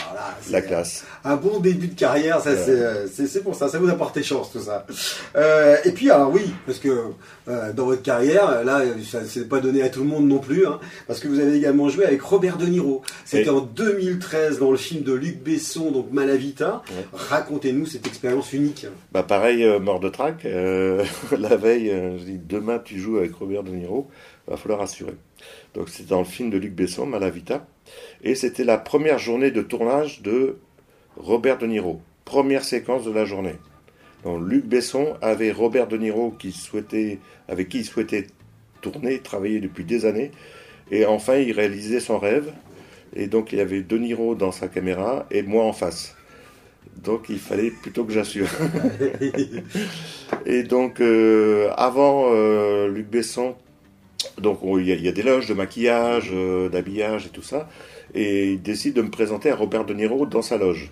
la 0.51 0.61
classe. 0.61 1.05
Un 1.25 1.37
bon 1.37 1.61
début 1.61 1.87
de 1.87 1.95
carrière, 1.95 2.41
ça 2.41 2.51
euh, 2.51 3.07
c'est 3.13 3.43
pour 3.43 3.55
ça. 3.55 3.69
Ça 3.69 3.79
vous 3.79 3.89
a 3.89 3.95
porté 3.95 4.23
chance, 4.23 4.51
tout 4.53 4.61
ça. 4.61 4.87
Euh, 5.37 5.77
et 5.85 5.93
puis, 5.93 6.11
alors 6.11 6.33
oui, 6.33 6.53
parce 6.67 6.79
que 6.79 7.13
dans 7.47 7.87
votre 7.87 8.03
carrière, 8.03 8.65
là, 8.65 8.83
ça 9.09 9.25
s'est 9.25 9.45
pas 9.45 9.61
donné 9.61 9.83
à 9.83 9.89
tout 9.89 10.01
le 10.01 10.07
monde 10.07 10.27
non 10.27 10.39
plus, 10.39 10.67
hein, 10.67 10.81
parce 11.07 11.21
que 11.21 11.29
vous 11.29 11.39
avez 11.39 11.57
également 11.57 11.89
joué 11.89 12.05
avec 12.05 12.21
Robert 12.23 12.57
De 12.57 12.67
Niro. 12.67 13.03
C'était 13.25 13.51
en 13.51 13.61
2013 13.61 14.59
dans 14.59 14.73
le 14.73 14.77
film 14.77 15.05
de 15.05 15.13
Luc 15.13 15.43
Besson, 15.43 15.93
donc 15.93 16.11
Malavita. 16.11 16.83
Racontez-nous 17.13 17.87
cette 17.87 18.07
expérience 18.07 18.53
unique. 18.53 18.87
Bah 19.13 19.23
pareil, 19.23 19.65
mort 19.81 20.01
de 20.01 20.09
trac. 20.09 20.43
la 21.39 21.57
veille, 21.57 21.95
je 22.19 22.25
dis 22.25 22.41
demain 22.43 22.81
tu 22.85 22.99
joues 22.99 23.19
avec 23.19 23.35
Robert 23.35 23.63
De 23.63 23.71
Niro, 23.71 24.11
va 24.49 24.57
falloir 24.57 24.81
assurer. 24.81 25.15
Donc 25.75 25.89
c'était 25.89 26.11
dans 26.11 26.21
le 26.21 26.25
film 26.25 26.51
de 26.51 26.59
Luc 26.59 26.75
Besson, 26.75 27.07
Malavita. 27.07 27.67
Et 28.23 28.35
c'était 28.35 28.65
la 28.65 28.79
première 28.79 29.19
journée 29.19 29.51
de 29.51 29.63
tournage 29.63 30.23
de 30.23 30.59
Robert 31.17 31.59
De 31.59 31.67
Niro. 31.67 32.01
Première 32.25 32.65
séquence 32.65 33.05
de 33.05 33.13
la 33.13 33.25
journée. 33.25 33.57
Donc 34.25 34.43
Luc 34.49 34.65
Besson 34.65 35.17
avait 35.23 35.53
Robert 35.53 35.87
De 35.87 35.97
Niro 35.97 36.33
qui 36.33 36.53
souhaitait, 36.53 37.19
avec 37.49 37.69
qui 37.69 37.79
il 37.79 37.85
souhaitait 37.85 38.27
tourner, 38.81 39.21
travailler 39.21 39.61
depuis 39.61 39.85
des 39.85 40.05
années. 40.05 40.31
Et 40.91 41.05
enfin, 41.05 41.37
il 41.37 41.53
réalisait 41.53 42.01
son 42.01 42.19
rêve. 42.19 42.53
Et 43.15 43.27
donc, 43.27 43.53
il 43.53 43.59
y 43.59 43.61
avait 43.61 43.83
De 43.83 43.99
Niro 43.99 44.35
dans 44.35 44.53
sa 44.53 44.69
caméra 44.69 45.27
et 45.31 45.43
moi 45.43 45.65
en 45.65 45.73
face. 45.73 46.15
Donc, 46.97 47.27
il 47.29 47.39
fallait 47.39 47.71
plutôt 47.71 48.05
que 48.05 48.13
j'assure. 48.13 48.49
et 50.47 50.63
donc, 50.63 51.01
euh, 51.01 51.71
avant 51.77 52.31
euh, 52.33 52.89
Luc 52.89 53.09
Besson, 53.09 53.55
donc 54.39 54.61
il 54.63 54.87
y, 54.87 55.09
a 55.09 55.13
des 55.13 55.23
loges 55.23 55.49
de 55.49 55.55
maquillage, 55.55 56.31
euh, 56.33 56.69
d'habillage 56.69 57.27
et 57.27 57.31
tout 57.31 57.43
ça. 57.43 57.69
Et 58.15 58.53
il 58.53 58.63
décide 58.63 58.95
de 58.95 59.03
me 59.03 59.11
présenter 59.11 59.51
à 59.51 59.57
Robert 59.57 59.85
De 59.85 59.95
Niro 59.95 60.27
dans 60.27 60.43
sa 60.43 60.57
loge, 60.57 60.91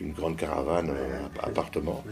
une 0.00 0.12
grande 0.12 0.36
caravane, 0.36 0.90
un 0.90 1.46
appartement. 1.46 2.02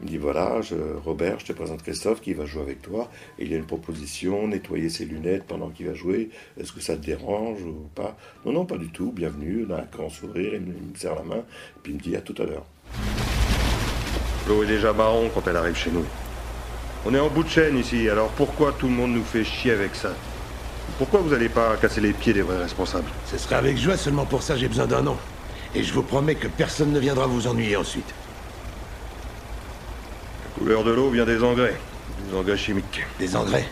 Il 0.00 0.04
me 0.04 0.08
dit 0.08 0.16
voilà, 0.18 0.60
Robert, 1.04 1.40
je 1.40 1.46
te 1.46 1.52
présente 1.52 1.82
Christophe 1.82 2.20
qui 2.20 2.34
va 2.34 2.44
jouer 2.44 2.62
avec 2.62 2.82
toi. 2.82 3.10
Et 3.38 3.44
il 3.44 3.50
y 3.50 3.54
a 3.54 3.58
une 3.58 3.66
proposition, 3.66 4.46
nettoyer 4.46 4.88
ses 4.88 5.04
lunettes 5.04 5.44
pendant 5.44 5.70
qu'il 5.70 5.86
va 5.86 5.94
jouer. 5.94 6.30
Est-ce 6.58 6.72
que 6.72 6.80
ça 6.80 6.96
te 6.96 7.04
dérange 7.04 7.62
ou 7.62 7.88
pas? 7.94 8.16
Non, 8.44 8.52
non, 8.52 8.66
pas 8.66 8.76
du 8.76 8.88
tout. 8.88 9.12
Bienvenue. 9.12 9.64
Il 9.66 9.72
a 9.72 9.78
un 9.78 9.86
grand 9.90 10.10
sourire, 10.10 10.54
il 10.54 10.60
me, 10.60 10.74
serre 10.96 11.14
la 11.14 11.22
main. 11.22 11.38
Et 11.38 11.80
puis 11.82 11.92
il 11.92 11.96
me 11.96 12.02
dit 12.02 12.16
à 12.16 12.20
tout 12.20 12.34
à 12.40 12.44
l'heure. 12.44 12.66
L'eau 14.48 14.62
est 14.62 14.66
déjà 14.66 14.92
marron 14.92 15.30
quand 15.32 15.46
elle 15.46 15.56
arrive 15.56 15.76
chez 15.76 15.90
nous. 15.90 16.04
On 17.06 17.14
est 17.14 17.18
en 17.18 17.28
bout 17.28 17.44
de 17.44 17.48
chaîne 17.48 17.78
ici, 17.78 18.10
alors 18.10 18.28
pourquoi 18.28 18.72
tout 18.72 18.86
le 18.86 18.92
monde 18.92 19.12
nous 19.12 19.24
fait 19.24 19.42
chier 19.42 19.72
avec 19.72 19.94
ça 19.94 20.10
Pourquoi 20.98 21.20
vous 21.20 21.30
n'allez 21.30 21.48
pas 21.48 21.76
casser 21.76 22.02
les 22.02 22.12
pieds 22.12 22.34
des 22.34 22.42
vrais 22.42 22.58
responsables 22.58 23.08
Ce 23.26 23.38
serait 23.38 23.54
avec 23.54 23.78
joie, 23.78 23.96
seulement 23.96 24.26
pour 24.26 24.42
ça 24.42 24.56
j'ai 24.56 24.68
besoin 24.68 24.86
d'un 24.86 25.06
an. 25.06 25.16
Et 25.74 25.82
je 25.82 25.94
vous 25.94 26.02
promets 26.02 26.34
que 26.34 26.46
personne 26.46 26.92
ne 26.92 26.98
viendra 26.98 27.26
vous 27.26 27.46
ennuyer 27.46 27.76
ensuite. 27.76 28.12
La 30.44 30.58
couleur 30.58 30.84
de 30.84 30.90
l'eau 30.90 31.08
vient 31.08 31.24
des 31.24 31.42
engrais, 31.42 31.76
des 32.28 32.36
engrais 32.36 32.58
chimiques. 32.58 33.06
Des 33.18 33.34
engrais 33.34 33.66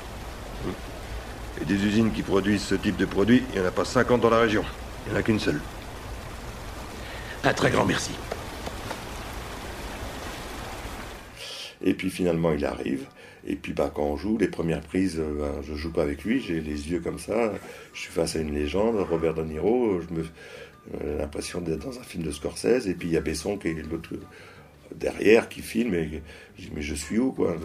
Et 1.61 1.66
des 1.66 1.85
usines 1.85 2.12
qui 2.12 2.23
produisent 2.23 2.62
ce 2.64 2.76
type 2.76 2.97
de 2.97 3.04
produit, 3.04 3.44
il 3.52 3.61
n'y 3.61 3.66
en 3.66 3.68
a 3.68 3.73
pas 3.73 3.85
50 3.85 4.23
dans 4.23 4.30
la 4.30 4.40
région. 4.40 4.64
Il 5.06 5.12
n'y 5.12 5.18
en 5.18 5.20
a 5.20 5.23
qu'une 5.23 5.40
seule. 5.40 5.61
Un 7.44 7.52
très 7.52 7.70
grand 7.70 7.85
merci. 7.85 8.12
Et 11.82 11.94
puis 11.94 12.11
finalement, 12.11 12.52
il 12.52 12.64
arrive. 12.64 13.06
Et 13.47 13.56
puis 13.56 13.73
bah, 13.73 13.90
quand 13.94 14.04
on 14.04 14.16
joue, 14.16 14.37
les 14.37 14.49
premières 14.49 14.80
prises, 14.80 15.16
je 15.16 15.23
euh, 15.23 15.35
ben, 15.38 15.62
je 15.62 15.75
joue 15.75 15.92
pas 15.92 16.02
avec 16.02 16.25
lui, 16.25 16.40
j'ai 16.40 16.61
les 16.61 16.90
yeux 16.90 17.00
comme 17.00 17.18
ça, 17.18 17.52
je 17.94 18.00
suis 18.00 18.12
face 18.12 18.37
à 18.37 18.40
une 18.40 18.52
légende, 18.52 18.97
Robert 18.97 19.35
De 19.35 19.44
Niro, 19.44 20.00
je 20.00 20.14
me 20.14 20.25
euh, 21.02 21.18
l'impression 21.18 21.61
d'être 21.61 21.85
dans 21.85 21.99
un 21.99 22.02
film 22.02 22.25
de 22.25 22.30
Scorsese, 22.30 22.88
et 22.88 22.94
puis 22.94 23.08
il 23.08 23.14
y 23.14 23.16
a 23.16 23.20
Besson 23.20 23.56
qui 23.56 23.68
est 23.68 23.75
l'autre 23.90 24.11
derrière 24.94 25.49
qui 25.49 25.61
filme, 25.61 25.94
je 26.56 26.64
dis 26.64 26.73
mais 26.75 26.82
je 26.82 26.94
suis 26.94 27.18
où 27.18 27.32
quoi? 27.32 27.56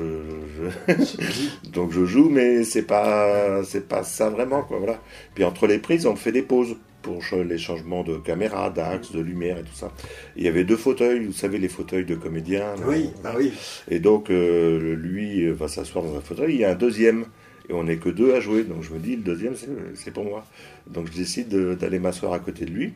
Donc 1.72 1.91
je 1.91 2.05
joue, 2.05 2.29
mais 2.29 2.63
c'est 2.63 2.84
pas 2.84 3.63
c'est 3.63 3.88
pas 3.88 4.03
ça 4.03 4.29
vraiment 4.29 4.62
quoi, 4.63 4.77
voilà. 4.77 5.01
Puis 5.34 5.43
entre 5.43 5.67
les 5.67 5.79
prises, 5.79 6.05
on 6.05 6.15
fait 6.15 6.32
des 6.32 6.43
pauses 6.43 6.75
pour 7.03 7.22
les 7.48 7.57
changements 7.57 8.03
de 8.03 8.17
caméra, 8.17 8.69
d'axe, 8.69 9.12
de 9.12 9.19
lumière 9.19 9.60
et 9.60 9.63
tout 9.63 9.75
ça. 9.75 9.91
Il 10.36 10.43
y 10.43 10.48
avait 10.48 10.63
deux 10.63 10.77
fauteuils, 10.77 11.25
vous 11.25 11.33
savez, 11.33 11.60
les 11.60 11.67
fauteuils 11.67 12.05
de 12.05 12.15
comédiens. 12.15 12.74
Oui, 12.88 13.12
bah 13.22 13.33
oui. 13.38 13.51
Et 13.91 14.00
donc, 14.00 14.31
euh, 14.31 14.95
lui 14.95 15.48
va 15.51 15.67
s'asseoir 15.67 16.03
dans 16.05 16.17
un 16.17 16.22
fauteuil. 16.22 16.55
Il 16.55 16.60
y 16.62 16.65
a 16.65 16.72
un 16.72 16.75
deuxième, 16.75 17.25
et 17.69 17.74
on 17.74 17.83
n'est 17.83 17.98
que 17.98 18.10
deux 18.10 18.33
à 18.33 18.39
jouer. 18.39 18.63
Donc, 18.63 18.83
je 18.83 18.93
me 18.93 19.00
dis, 19.00 19.17
le 19.17 19.22
deuxième, 19.22 19.53
c'est 19.93 20.12
pour 20.12 20.24
moi. 20.24 20.45
Donc, 20.88 21.07
je 21.12 21.17
décide 21.17 21.50
d'aller 21.50 22.00
m'asseoir 22.00 22.31
à 22.33 22.39
côté 22.39 22.65
de 22.65 22.72
lui, 22.72 22.93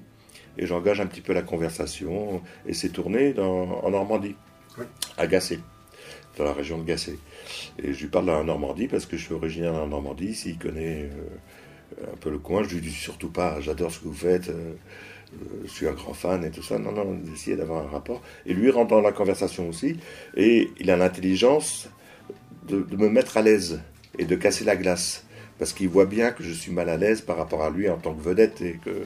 et 0.57 0.65
j'engage 0.65 1.01
un 1.01 1.05
petit 1.05 1.21
peu 1.21 1.33
la 1.33 1.43
conversation. 1.43 2.41
Et 2.65 2.73
c'est 2.73 2.89
tourné 2.89 3.35
en 3.37 3.89
Normandie, 3.89 4.35
à 5.17 5.27
Gassé, 5.27 5.59
dans 6.37 6.45
la 6.45 6.53
région 6.53 6.77
de 6.77 6.85
Gassé. 6.85 7.19
Et 7.77 7.93
je 7.93 8.01
lui 8.03 8.07
parle 8.07 8.29
en 8.29 8.45
Normandie 8.45 8.87
parce 8.87 9.05
que 9.05 9.17
je 9.17 9.25
suis 9.25 9.33
originaire 9.33 9.73
de 9.73 9.89
Normandie. 9.89 10.33
S'il 10.33 10.57
connaît. 10.57 11.09
Euh, 11.11 11.27
un 12.01 12.17
peu 12.17 12.29
le 12.29 12.39
coin. 12.39 12.63
Je 12.63 12.75
lui 12.75 12.81
dis 12.81 12.91
surtout 12.91 13.29
pas, 13.29 13.59
j'adore 13.61 13.91
ce 13.91 13.99
que 13.99 14.05
vous 14.05 14.13
faites, 14.13 14.49
euh, 14.49 14.73
je 15.63 15.69
suis 15.69 15.87
un 15.87 15.93
grand 15.93 16.13
fan 16.13 16.43
et 16.43 16.51
tout 16.51 16.63
ça. 16.63 16.77
Non, 16.77 16.91
non, 16.91 17.13
d'essayer 17.13 17.55
d'avoir 17.55 17.85
un 17.85 17.89
rapport. 17.89 18.21
Et 18.45 18.53
lui 18.53 18.69
rentre 18.69 18.89
dans 18.89 19.01
la 19.01 19.11
conversation 19.11 19.67
aussi. 19.69 19.97
Et 20.35 20.69
il 20.79 20.91
a 20.91 20.97
l'intelligence 20.97 21.89
de, 22.67 22.85
me 22.95 23.09
mettre 23.09 23.37
à 23.37 23.41
l'aise 23.41 23.81
et 24.17 24.25
de 24.25 24.35
casser 24.35 24.65
la 24.65 24.75
glace. 24.75 25.25
Parce 25.59 25.73
qu'il 25.73 25.89
voit 25.89 26.05
bien 26.05 26.31
que 26.31 26.43
je 26.43 26.51
suis 26.51 26.71
mal 26.71 26.87
à 26.89 26.97
l'aise 26.97 27.21
par 27.21 27.37
rapport 27.37 27.63
à 27.63 27.69
lui 27.69 27.89
en 27.89 27.97
tant 27.97 28.13
que 28.13 28.21
vedette 28.21 28.61
et 28.61 28.79
que. 28.83 29.03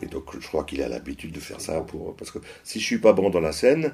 Et 0.00 0.06
donc, 0.06 0.24
je 0.38 0.46
crois 0.46 0.62
qu'il 0.62 0.80
a 0.82 0.88
l'habitude 0.88 1.32
de 1.32 1.40
faire 1.40 1.60
ça 1.60 1.80
pour. 1.80 2.14
Parce 2.16 2.30
que 2.30 2.38
si 2.64 2.80
je 2.80 2.84
suis 2.84 2.98
pas 2.98 3.12
bon 3.12 3.30
dans 3.30 3.40
la 3.40 3.52
scène, 3.52 3.92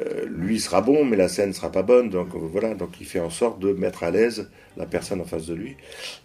euh, 0.00 0.26
lui 0.26 0.60
sera 0.60 0.80
bon, 0.80 1.04
mais 1.04 1.16
la 1.16 1.28
scène 1.28 1.52
sera 1.52 1.70
pas 1.70 1.82
bonne. 1.82 2.10
Donc 2.10 2.34
voilà, 2.34 2.74
donc 2.74 3.00
il 3.00 3.06
fait 3.06 3.20
en 3.20 3.30
sorte 3.30 3.58
de 3.60 3.72
mettre 3.72 4.04
à 4.04 4.10
l'aise 4.10 4.50
la 4.76 4.86
personne 4.86 5.20
en 5.20 5.24
face 5.24 5.46
de 5.46 5.54
lui. 5.54 5.76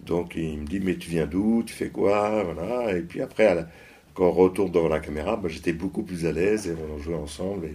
Donc 0.02 0.36
il 0.36 0.60
me 0.60 0.66
dit 0.66 0.80
mais 0.80 0.96
tu 0.96 1.10
viens 1.10 1.26
d'où, 1.26 1.64
tu 1.66 1.74
fais 1.74 1.90
quoi, 1.90 2.44
voilà. 2.44 2.96
Et 2.96 3.02
puis 3.02 3.22
après, 3.22 3.66
quand 4.14 4.28
on 4.28 4.32
retourne 4.32 4.72
devant 4.72 4.88
la 4.88 5.00
caméra, 5.00 5.40
j'étais 5.48 5.74
beaucoup 5.74 6.04
plus 6.04 6.26
à 6.26 6.32
l'aise 6.32 6.68
et 6.68 6.76
on 6.94 6.98
jouait 7.00 7.16
ensemble 7.16 7.68
et, 7.68 7.74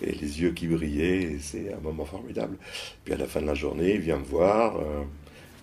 les 0.00 0.40
yeux 0.40 0.52
qui 0.52 0.68
brillaient. 0.68 1.38
c'est 1.40 1.72
un 1.72 1.80
moment 1.80 2.04
formidable. 2.04 2.56
Puis 3.04 3.14
à 3.14 3.16
la 3.16 3.26
fin 3.26 3.40
de 3.40 3.46
la 3.46 3.54
journée, 3.54 3.94
il 3.94 4.00
vient 4.00 4.18
me 4.18 4.24
voir, 4.24 4.76
euh, 4.76 5.02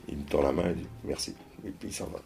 il 0.10 0.17
me 0.17 0.24
tend 0.24 0.41
la 0.41 0.51
main, 0.51 0.69
il 0.69 0.75
dit 0.75 0.88
merci, 1.05 1.34
et 1.65 1.72
puis 1.72 1.89
il 1.89 1.93
s'en 1.93 2.07
va. 2.07 2.19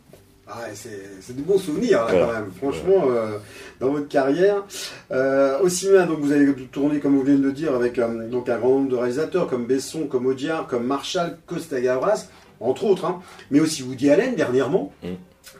Ah, 0.51 0.65
c'est 0.74 1.36
de 1.36 1.41
bons 1.41 1.60
souvenirs 1.60 2.08
quand 2.10 2.34
même, 2.34 2.50
franchement, 2.58 3.03
euh, 3.12 3.38
dans 3.79 3.89
votre 3.89 4.08
carrière. 4.08 4.63
Euh, 5.12 5.60
au 5.60 5.70
cinéma, 5.70 6.06
donc 6.06 6.20
vous 6.22 6.32
avez 6.32 6.51
tourné, 6.72 7.00
comme 7.00 7.15
vous 7.15 7.24
venez 7.24 7.38
de 7.38 7.44
le 7.44 7.51
dire, 7.51 7.75
avec 7.75 8.00
euh, 8.00 8.27
donc 8.27 8.50
un 8.50 8.58
grand 8.58 8.70
nombre 8.70 8.89
de 8.89 8.96
réalisateurs 8.96 9.46
comme 9.48 9.65
Besson, 9.68 10.08
comme 10.08 10.25
Audiard, 10.25 10.65
comme 10.65 10.88
Marshall, 10.88 11.38
Costa 11.46 11.79
Gavras, 11.79 12.29
entre 12.60 12.86
autres, 12.86 13.06
hein. 13.06 13.22
mais 13.51 13.60
aussi 13.60 13.84
Woody 13.84 14.10
Allen 14.10 14.34
dernièrement. 14.34 14.91
Mm. 15.03 15.08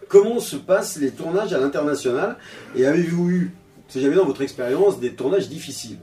Comment 0.08 0.40
se 0.40 0.56
passent 0.56 0.98
les 0.98 1.12
tournages 1.12 1.54
à 1.54 1.60
l'international? 1.60 2.38
Et 2.76 2.88
avez-vous 2.88 3.30
eu, 3.30 3.52
si 3.90 4.02
jamais 4.02 4.16
dans 4.16 4.26
votre 4.26 4.42
expérience, 4.42 5.00
des 5.00 5.12
tournages 5.12 5.50
difficiles? 5.50 6.00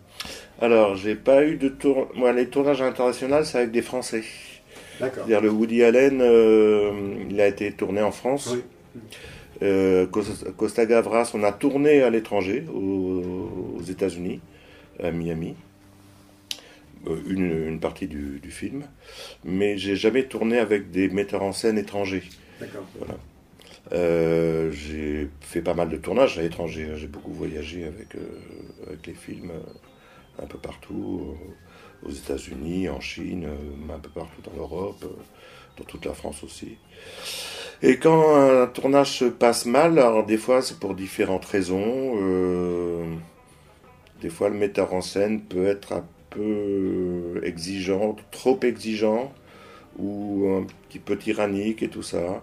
Alors, 0.61 0.95
j'ai 0.95 1.17
pas 1.17 1.45
eu 1.45 1.57
de 1.57 1.69
tour. 1.69 2.09
Moi, 2.15 2.33
les 2.33 2.49
tournages 2.49 2.83
internationaux, 2.83 3.43
c'est 3.43 3.59
avec 3.59 3.73
des 3.73 3.83
Français. 3.83 4.23
D'accord. 5.01 5.25
C'est-à-dire 5.27 5.41
le 5.41 5.51
Woody 5.51 5.83
Allen, 5.83 6.23
il 7.29 7.41
a 7.41 7.49
été 7.49 7.73
tourné 7.73 8.01
en 8.01 8.13
France. 8.13 8.51
Oui. 8.55 8.63
Euh, 9.63 10.07
Costa 10.07 10.87
Gavras, 10.87 11.31
on 11.35 11.43
a 11.43 11.53
tourné 11.53 12.03
à 12.03 12.11
l'étranger, 12.11 12.65
aux, 12.73 13.81
États-Unis, 13.89 14.41
à 15.03 15.11
Miami, 15.11 15.55
euh, 17.07 17.17
une, 17.29 17.81
partie 17.81 18.07
du, 18.07 18.41
film, 18.51 18.85
mais 19.45 19.79
j'ai 19.79 19.97
jamais 19.97 20.25
tourné 20.25 20.59
avec 20.59 20.91
des 20.91 21.09
metteurs 21.09 21.43
en 21.43 21.53
scène 21.53 21.79
étrangers. 21.79 22.25
D'accord. 22.61 22.87
Euh, 23.93 24.73
j'ai 24.73 25.29
fait 25.41 25.63
pas 25.63 25.75
mal 25.75 25.89
de 25.89 25.97
tournages 25.97 26.39
à 26.39 26.43
l'étranger. 26.43 26.93
J'ai 26.97 27.07
beaucoup 27.07 27.33
voyagé 27.33 27.85
avec, 27.85 28.17
euh, 28.17 28.41
avec 28.87 29.07
les 29.07 29.15
films 29.15 29.53
un 30.43 30.47
peu 30.47 30.59
partout, 30.59 31.35
aux 32.03 32.11
États-Unis, 32.11 32.91
en 32.91 33.01
Chine, 33.01 33.49
un 33.91 33.99
peu 33.99 34.11
partout 34.11 34.43
dans 34.43 34.53
l'Europe, 34.55 35.05
dans 35.79 35.85
toute 35.85 36.05
la 36.05 36.13
France 36.13 36.43
aussi. 36.45 36.77
Et 37.83 37.99
quand 37.99 38.37
un 38.37 38.67
tournage 38.67 39.19
se 39.19 39.25
passe 39.27 39.67
mal, 39.67 39.99
alors 39.99 40.25
des 40.25 40.39
fois 40.39 40.63
c'est 40.63 40.79
pour 40.79 40.95
différentes 40.95 41.45
raisons. 41.45 42.15
des 44.21 44.31
fois 44.31 44.49
le 44.49 44.57
metteur 44.57 44.95
en 44.95 45.03
scène 45.03 45.41
peut 45.43 45.67
être 45.67 45.93
un 45.93 46.05
peu 46.31 47.41
exigeant, 47.43 48.17
trop 48.31 48.59
exigeant, 48.63 49.33
ou 49.99 50.49
un 50.59 50.67
petit 50.89 50.99
peu 50.99 51.17
tyrannique 51.17 51.83
et 51.83 51.89
tout 51.89 52.03
ça 52.03 52.43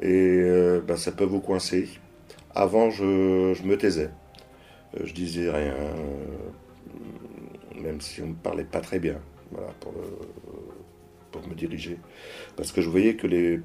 et 0.00 0.08
euh, 0.08 0.80
ben, 0.80 0.96
ça 0.96 1.12
peut 1.12 1.24
vous 1.24 1.40
coincer. 1.40 1.88
Avant, 2.54 2.90
je, 2.90 3.62
me 3.64 3.76
taisais. 3.76 4.10
Euh, 4.96 5.04
je 5.04 5.12
disais 5.12 5.50
rien, 5.50 5.74
euh, 5.74 5.94
même 7.80 8.00
si 8.00 8.22
on 8.22 8.28
ne 8.28 8.34
parlait 8.34 8.64
pas 8.64 8.80
très 8.80 8.98
bien, 8.98 9.18
voilà, 9.50 9.68
pour 11.30 11.48
me 11.48 11.54
diriger. 11.54 11.98
Parce 12.56 12.72
que 12.72 12.80
je 12.80 12.88
voyais 12.88 13.16
que 13.16 13.26
les, 13.26 13.60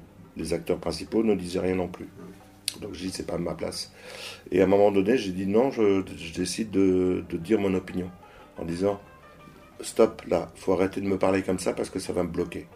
acteurs 0.52 0.78
principaux 0.78 1.22
ne 1.22 1.34
disaient 1.34 1.60
rien 1.60 1.74
non 1.74 1.88
plus. 1.88 2.08
Donc 2.80 2.94
je 2.94 3.00
dis, 3.00 3.10
c'est 3.10 3.26
pas 3.26 3.38
ma 3.38 3.54
place. 3.54 3.92
Et 4.50 4.60
à 4.60 4.64
un 4.64 4.66
moment 4.66 4.90
donné, 4.90 5.16
j'ai 5.16 5.32
dit 5.32 5.46
non, 5.46 5.70
je, 5.70 6.02
décide 6.34 6.70
de, 6.70 7.24
dire 7.32 7.58
mon 7.58 7.74
opinion. 7.74 8.10
En 8.58 8.64
disant, 8.64 9.00
stop, 9.80 10.22
là, 10.26 10.50
faut 10.56 10.72
arrêter 10.72 11.00
de 11.00 11.06
me 11.06 11.18
parler 11.18 11.42
comme 11.42 11.58
ça 11.58 11.72
parce 11.72 11.90
que 11.90 11.98
ça 11.98 12.12
va 12.12 12.22
me 12.22 12.28
bloquer. 12.28 12.66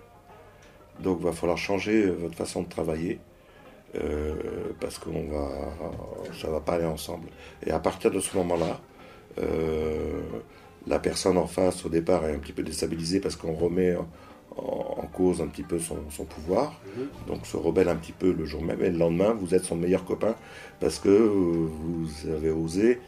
Donc 1.01 1.21
va 1.21 1.33
falloir 1.33 1.59
changer 1.59 2.07
votre 2.07 2.37
façon 2.37 2.63
de 2.63 2.69
travailler. 2.69 3.19
Euh, 3.95 4.35
parce 4.81 4.99
que 4.99 5.11
va, 5.11 5.49
ça 6.41 6.49
va 6.49 6.61
pas 6.61 6.75
aller 6.75 6.87
ensemble. 6.87 7.29
Et 7.67 7.71
à 7.73 7.79
partir 7.79 8.11
de 8.11 8.21
ce 8.21 8.35
moment-là, 8.39 8.81
euh, 9.39 10.23
la 10.87 10.99
personne 10.99 11.37
en 11.37 11.47
face, 11.47 11.85
au 11.85 11.91
départ, 11.91 12.25
est 12.27 12.35
un 12.35 12.39
petit 12.39 12.53
peu 12.53 12.63
déstabilisée 12.63 13.21
parce 13.21 13.37
qu'on 13.37 13.53
remet 13.53 13.95
en, 14.57 15.07
cause 15.13 15.41
un 15.41 15.47
petit 15.49 15.63
peu 15.63 15.79
son, 15.79 16.25
pouvoir, 16.25 16.81
donc 17.27 17.47
se 17.47 17.57
rebelle 17.57 17.89
un 17.89 17.97
petit 17.97 18.13
peu 18.13 18.33
le 18.33 18.45
jour 18.45 18.63
même, 18.63 18.83
et 18.83 18.91
le 18.91 18.99
lendemain, 18.99 19.35
vous 19.39 19.55
êtes 19.55 19.65
son 19.65 19.77
meilleur 19.77 20.05
copain 20.05 20.35
parce 20.81 20.99
que 20.99 21.09
euh, 21.09 21.29
vous 21.29 22.31
avez 22.31 22.51
osé 22.51 22.99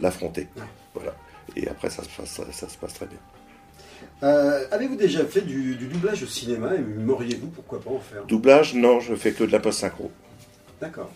l'affronter. 0.00 0.48
Voilà. 0.94 1.14
Et 1.56 1.68
après, 1.68 1.90
ça 1.90 2.02
se 2.02 2.76
passe 2.78 2.94
très 2.94 3.06
bien. 3.06 3.18
Euh, 4.22 4.64
avez-vous 4.70 4.96
déjà 4.96 5.24
fait 5.24 5.40
du, 5.40 5.74
doublage 5.74 6.22
au 6.22 6.26
cinéma 6.26 6.74
et 6.74 6.78
m'auriez-vous 6.78 7.48
pourquoi 7.48 7.80
pas 7.80 7.90
en 7.90 7.98
faire? 7.98 8.24
Doublage, 8.24 8.74
non, 8.74 9.00
je 9.00 9.14
fais 9.14 9.32
que 9.32 9.44
de 9.44 9.50
la 9.50 9.58
post-synchro. 9.58 10.10
D'accord. 10.80 11.10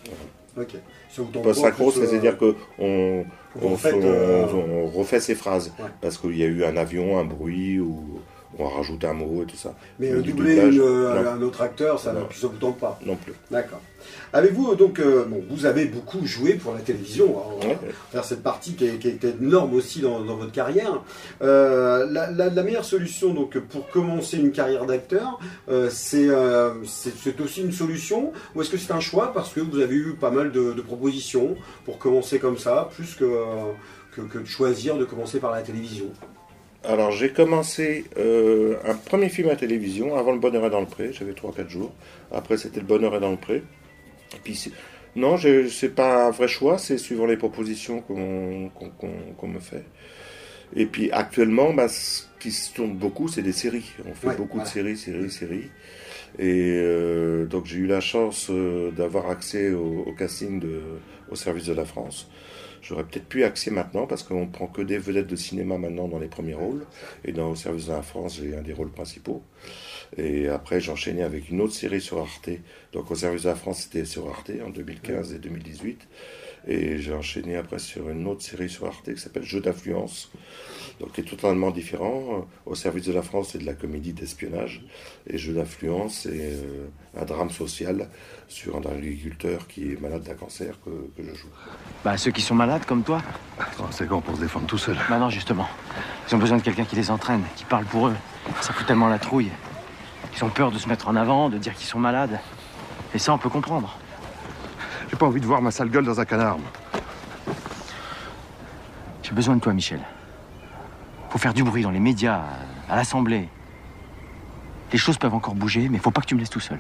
Ok. 0.57 0.75
Post-synchro, 1.43 1.93
c'est-à-dire 1.93 2.37
qu'on 2.37 2.55
on, 2.79 3.25
euh, 3.63 4.47
on, 4.53 4.87
refait 4.87 5.21
ses 5.21 5.35
phrases. 5.35 5.73
Parce 6.01 6.19
qu'il 6.19 6.37
y 6.37 6.43
a 6.43 6.47
eu 6.47 6.65
un 6.65 6.77
avion, 6.77 7.19
un 7.19 7.25
bruit, 7.25 7.79
ou 7.79 8.21
on 8.59 8.69
rajoute 8.69 9.05
un 9.05 9.13
mot 9.13 9.43
et 9.43 9.47
tout 9.47 9.57
ça. 9.57 9.75
Mais, 9.99 10.11
doubler 10.13 10.59
euh, 10.59 11.33
un 11.33 11.43
autre 11.43 11.63
acteur, 11.63 12.01
ça 12.01 12.13
ne 12.13 12.21
vous 12.21 12.57
tente 12.59 12.79
pas 12.79 12.99
Non 13.05 13.17
plus. 13.17 13.35
D'accord. 13.51 13.81
Avez-vous 14.33 14.73
euh, 14.73 14.75
donc, 14.77 15.01
euh, 15.01 15.25
bon, 15.25 15.43
vous 15.51 15.67
avez 15.67 15.87
beaucoup 15.87 16.25
joué 16.25 16.55
pour 16.55 16.73
la 16.73 16.81
télévision, 16.81 17.39
hein, 17.39 17.75
faire 18.13 18.25
cette 18.25 18.43
partie 18.43 18.75
qui 18.75 18.87
est, 18.87 19.25
énorme 19.25 19.75
aussi 19.75 20.01
dans, 20.01 20.23
votre 20.23 20.53
carrière. 20.53 21.03
la, 21.41 22.63
meilleure 22.63 22.85
solution 22.85 23.33
donc 23.33 23.59
pour 23.59 23.89
commencer 23.89 24.39
une 24.39 24.53
carrière 24.53 24.87
d'acteur, 24.87 25.39
c'est 25.91 26.29
aussi 27.41 27.63
une 27.63 27.73
solution 27.73 28.33
ou 28.55 28.63
est-ce 28.63 28.71
que 28.71 28.77
c'est 28.77 28.93
un 28.93 29.01
choix 29.01 29.33
parce 29.33 29.53
que 29.53 29.61
vous 29.61 29.81
avez 29.81 29.95
eu 29.95 30.15
pas 30.19 30.31
mal 30.31 30.53
de, 30.53 30.73
propositions 30.87 31.57
pour 31.85 31.99
commencer 31.99 32.39
comme 32.39 32.59
ça, 32.59 32.89
plus 32.95 33.15
que, 33.15 33.27
que 34.13 34.39
de 34.39 34.47
choisir 34.47 34.97
de 34.97 35.05
commencer 35.05 35.41
par 35.41 35.51
la 35.51 35.63
télévision? 35.63 36.07
Alors 36.85 37.11
j'ai 37.11 37.31
commencé 37.31 38.05
euh, 38.17 38.77
un 38.85 38.95
premier 38.95 39.29
film 39.29 39.49
à 39.49 39.57
télévision 39.57 40.17
avant 40.17 40.33
Le 40.33 40.39
Bonheur 40.39 40.65
est 40.67 40.71
dans 40.71 40.81
le 40.81 40.87
pré, 40.87 41.13
j'avais 41.13 41.33
3-4 41.33 41.69
jours. 41.69 41.93
Après 42.33 42.57
c'était 42.57 42.81
Le 42.81 42.87
Bonheur 42.87 43.15
est 43.15 43.21
dans 43.21 43.31
le 43.31 43.37
pré. 43.37 43.63
Et 44.35 44.39
puis 44.43 44.73
non, 45.17 45.37
c'est 45.39 45.95
pas 45.95 46.27
un 46.27 46.31
vrai 46.31 46.47
choix, 46.47 46.79
c'est 46.79 46.99
suivant 46.99 47.27
les 47.27 47.37
propositions 47.37 48.01
qu'on 48.03 49.49
me 49.49 49.59
fait. 49.59 49.85
Et 50.75 50.87
puis 50.87 51.11
actuellement, 51.11 51.73
bah, 51.73 51.89
ce 51.89 52.25
qui 52.39 52.51
se 52.51 52.75
tourne 52.75 52.95
beaucoup, 52.95 53.29
c'est 53.29 53.43
des 53.43 53.53
séries. 53.53 53.93
On 54.05 54.15
fait 54.15 54.37
beaucoup 54.37 54.61
de 54.61 54.67
séries, 54.67 54.97
séries, 54.97 55.31
séries. 55.31 55.71
Et 56.39 56.79
euh, 56.83 57.47
donc 57.47 57.67
j'ai 57.67 57.79
eu 57.79 57.87
la 57.87 58.01
chance 58.01 58.49
euh, 58.51 58.91
d'avoir 58.91 59.31
accès 59.31 59.71
au, 59.71 60.15
casting 60.19 60.61
de, 60.61 60.81
au 61.31 61.35
service 61.35 61.65
de 61.65 61.73
la 61.73 61.85
France. 61.85 62.29
J'aurais 62.87 63.03
peut-être 63.03 63.27
pu 63.27 63.43
accès 63.43 63.73
maintenant 63.73 64.07
parce 64.07 64.23
qu'on 64.23 64.47
prend 64.47 64.69
que 64.69 64.81
des 64.81 64.99
vedettes 64.99 65.27
de 65.27 65.35
cinéma 65.35 65.77
maintenant 65.77 66.07
dans 66.07 66.21
les 66.21 66.29
premiers 66.29 66.55
rôles. 66.55 66.87
Et 67.25 67.33
dans 67.33 67.51
le 67.51 67.57
service 67.57 67.87
de 67.87 67.93
la 67.93 68.03
France, 68.03 68.37
j'ai 68.41 68.57
un 68.57 68.63
des 68.63 68.73
rôles 68.73 68.93
principaux. 68.93 69.43
Et 70.17 70.47
après, 70.49 70.81
j'enchaînais 70.81 71.25
avec 71.25 71.51
une 71.51 71.61
autre 71.61 71.75
série 71.75 72.01
sur 72.01 72.19
Arte. 72.19 72.51
Donc 72.93 73.11
au 73.11 73.17
service 73.17 73.43
de 73.43 73.49
la 73.49 73.57
France, 73.57 73.81
c'était 73.83 74.05
sur 74.05 74.29
Arte 74.29 74.53
en 74.65 74.71
2015 74.71 75.35
et 75.35 75.39
2018. 75.39 76.07
Et 76.67 76.99
j'ai 76.99 77.15
enchaîné 77.15 77.57
après 77.57 77.79
sur 77.79 78.09
une 78.11 78.27
autre 78.27 78.43
série 78.43 78.69
sur 78.69 78.87
Arte 78.87 79.15
qui 79.15 79.21
s'appelle 79.21 79.45
Jeu 79.45 79.61
d'influence, 79.61 80.33
donc 80.99 81.13
qui 81.13 81.21
est 81.21 81.25
totalement 81.25 81.71
différent. 81.71 82.47
Au 82.65 82.75
service 82.75 83.05
de 83.07 83.13
la 83.13 83.23
France, 83.23 83.51
c'est 83.53 83.59
de 83.59 83.67
la 83.67 83.75
comédie 83.75 84.13
d'espionnage. 84.13 84.83
Et 85.29 85.39
Jeu 85.39 85.53
d'influence, 85.53 86.21
c'est 86.23 86.55
euh, 86.55 86.89
un 87.17 87.25
drame 87.25 87.51
social 87.51 88.09
sur 88.49 88.77
un 88.77 88.81
agriculteur 88.81 89.69
qui 89.69 89.93
est 89.93 90.01
malade 90.01 90.25
d'un 90.25 90.35
cancer 90.35 90.75
que, 90.85 90.91
je 91.19 91.35
joue. 91.35 91.49
Bah, 92.05 92.17
ceux 92.17 92.33
qui 92.33 92.43
sont 92.43 92.57
malades 92.57 92.85
comme 92.85 93.05
toi. 93.05 93.23
C'est 93.93 94.09
quand 94.09 94.21
pour 94.21 94.35
se 94.35 94.41
défendre 94.41 94.67
tout 94.67 94.79
seul. 94.79 94.97
Bah 95.09 95.19
non, 95.19 95.31
justement. 95.31 95.69
Ils 96.29 96.35
ont 96.35 96.39
besoin 96.39 96.59
de 96.59 96.63
quelqu'un 96.63 96.85
qui 96.85 96.97
les 96.97 97.13
entraîne, 97.13 97.43
qui 97.55 97.65
parle 97.65 97.85
pour 97.85 98.09
eux. 98.09 98.17
Ça 98.61 98.73
fout 98.73 98.87
tellement 98.87 99.09
la 99.09 99.21
trouille. 99.21 99.51
Ils 100.37 100.45
ont 100.45 100.51
peur 100.51 100.73
de 100.73 100.79
se 100.79 100.89
mettre 100.89 101.07
en 101.07 101.17
avant, 101.17 101.49
de 101.49 101.59
dire 101.59 101.75
qu'ils 101.75 101.87
sont 101.87 102.01
malades. 102.01 102.39
Et 103.15 103.19
ça, 103.19 103.33
on 103.33 103.39
peut 103.39 103.49
comprendre. 103.49 103.97
J'ai 105.11 105.17
pas 105.17 105.27
envie 105.27 105.41
de 105.41 105.47
voir 105.47 105.63
ma 105.63 105.71
sale 105.71 105.91
gueule 105.91 106.05
dans 106.05 106.21
un 106.21 106.25
canard. 106.25 106.59
J'ai 109.23 109.33
besoin 109.33 109.57
de 109.57 109.61
toi, 109.61 109.73
Michel. 109.73 110.01
Faut 111.31 111.39
faire 111.39 111.55
du 111.55 111.63
bruit 111.63 111.83
dans 111.83 111.91
les 111.91 112.01
médias, 112.01 112.43
à 112.89 112.97
l'Assemblée. 112.97 113.49
Les 114.93 114.99
choses 114.99 115.19
peuvent 115.19 115.35
encore 115.35 115.55
bouger, 115.55 115.89
mais 115.89 115.99
faut 115.99 116.11
pas 116.11 116.21
que 116.21 116.27
tu 116.27 116.35
me 116.35 116.41
laisses 116.41 116.51
tout 116.51 116.61
seul. 116.61 116.79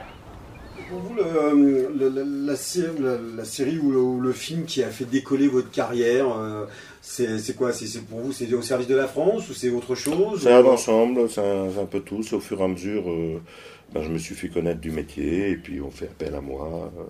Pour 0.88 1.00
vous, 1.00 1.16
la, 1.16 2.56
série 3.44 3.78
ou 3.78 4.20
le, 4.20 4.32
film 4.32 4.64
qui 4.64 4.84
a 4.84 4.88
fait 4.88 5.04
décoller 5.04 5.48
votre 5.48 5.70
carrière, 5.70 6.26
euh, 6.38 6.66
c'est 7.02 7.56
quoi? 7.56 7.72
C'est 7.72 8.06
pour 8.06 8.20
vous, 8.20 8.32
c'est 8.32 8.52
au 8.54 8.62
service 8.62 8.86
de 8.86 8.94
la 8.94 9.08
France 9.08 9.50
ou 9.50 9.52
c'est 9.52 9.70
autre 9.70 9.96
chose? 9.96 10.42
C'est 10.42 10.52
un 10.52 10.64
ensemble, 10.64 11.28
c'est 11.28 11.40
un, 11.40 11.86
peu 11.86 12.00
tout. 12.00 12.22
Au 12.32 12.40
fur 12.40 12.60
et 12.60 12.64
à 12.64 12.68
mesure, 12.68 13.10
euh, 13.10 13.42
ben, 13.92 14.02
je 14.02 14.08
me 14.08 14.18
suis 14.18 14.36
fait 14.36 14.48
connaître 14.48 14.80
du 14.80 14.92
métier 14.92 15.50
et 15.50 15.56
puis 15.56 15.80
on 15.80 15.90
fait 15.90 16.06
appel 16.06 16.34
à 16.36 16.40
moi. 16.40 16.92
Euh, 16.96 17.02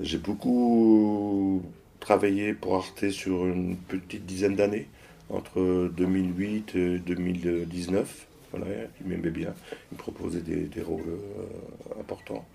j'ai 0.00 0.18
beaucoup 0.18 1.62
travaillé 2.00 2.52
pour 2.52 2.76
Arte 2.76 3.10
sur 3.10 3.46
une 3.46 3.76
petite 3.76 4.26
dizaine 4.26 4.56
d'années, 4.56 4.88
entre 5.30 5.90
2008 5.96 6.74
et 6.74 6.98
2019. 6.98 8.26
Voilà, 8.50 8.66
il 9.00 9.06
m'aimait 9.06 9.30
bien, 9.30 9.54
il 9.90 9.96
me 9.96 9.98
proposait 9.98 10.40
des, 10.40 10.82
rôles 10.82 11.02
euh, 11.08 12.00
importants. 12.00 12.46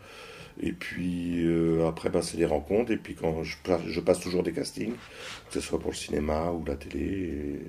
Et 0.61 0.71
puis 0.71 1.45
euh, 1.45 1.87
après, 1.87 2.09
bah, 2.09 2.21
c'est 2.21 2.37
des 2.37 2.45
rencontres. 2.45 2.91
Et 2.91 2.97
puis 2.97 3.15
quand 3.15 3.43
je, 3.43 3.55
je, 3.87 3.99
passe 3.99 4.19
toujours 4.19 4.43
des 4.43 4.53
castings, 4.53 4.93
que 4.93 5.53
ce 5.53 5.61
soit 5.61 5.79
pour 5.79 5.91
le 5.91 5.97
cinéma 5.97 6.51
ou 6.51 6.63
la 6.65 6.75
télé. 6.75 7.61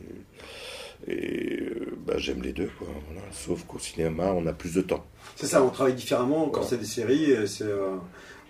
Et, 1.09 1.61
euh, 1.61 1.97
bah, 2.07 2.19
j'aime 2.19 2.43
les 2.43 2.53
deux. 2.53 2.71
Quoi, 2.79 2.89
Sauf 3.33 3.65
qu'au 3.65 3.79
cinéma, 3.79 4.33
on 4.33 4.47
a 4.47 4.53
plus 4.53 4.75
de 4.75 4.83
temps. 4.83 5.05
C'est 5.35 5.47
ça, 5.47 5.63
on 5.63 5.71
travaille 5.71 5.95
différemment. 5.95 6.49
Quand 6.51 6.63
c'est 6.63 6.79
des 6.79 6.85
séries, 6.85 7.35
c'est 7.49 7.65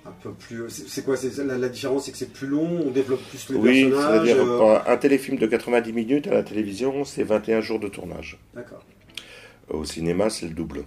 un 0.06 0.12
peu 0.12 0.32
plus. 0.32 0.68
C'est 0.68 1.04
quoi 1.04 1.16
la, 1.44 1.58
la, 1.58 1.68
différence 1.68 2.04
C'est 2.04 2.12
que 2.12 2.18
c'est 2.18 2.32
plus 2.32 2.46
long, 2.46 2.80
on 2.86 2.90
développe 2.90 3.22
plus 3.28 3.50
les 3.50 3.56
oui, 3.56 3.84
personnages. 3.90 4.26
C'est-à-dire 4.26 4.44
euh, 4.44 4.78
un 4.86 4.96
téléfilm 4.96 5.38
de 5.38 5.46
90 5.46 5.92
minutes 5.92 6.26
à 6.26 6.34
la 6.34 6.42
télévision, 6.42 7.04
c'est 7.04 7.22
21 7.22 7.60
jours 7.60 7.78
de 7.78 7.88
tournage. 7.88 8.38
D'accord. 8.54 8.84
Au 9.68 9.84
cinéma, 9.84 10.30
c'est 10.30 10.46
le 10.46 10.54
double. 10.54 10.84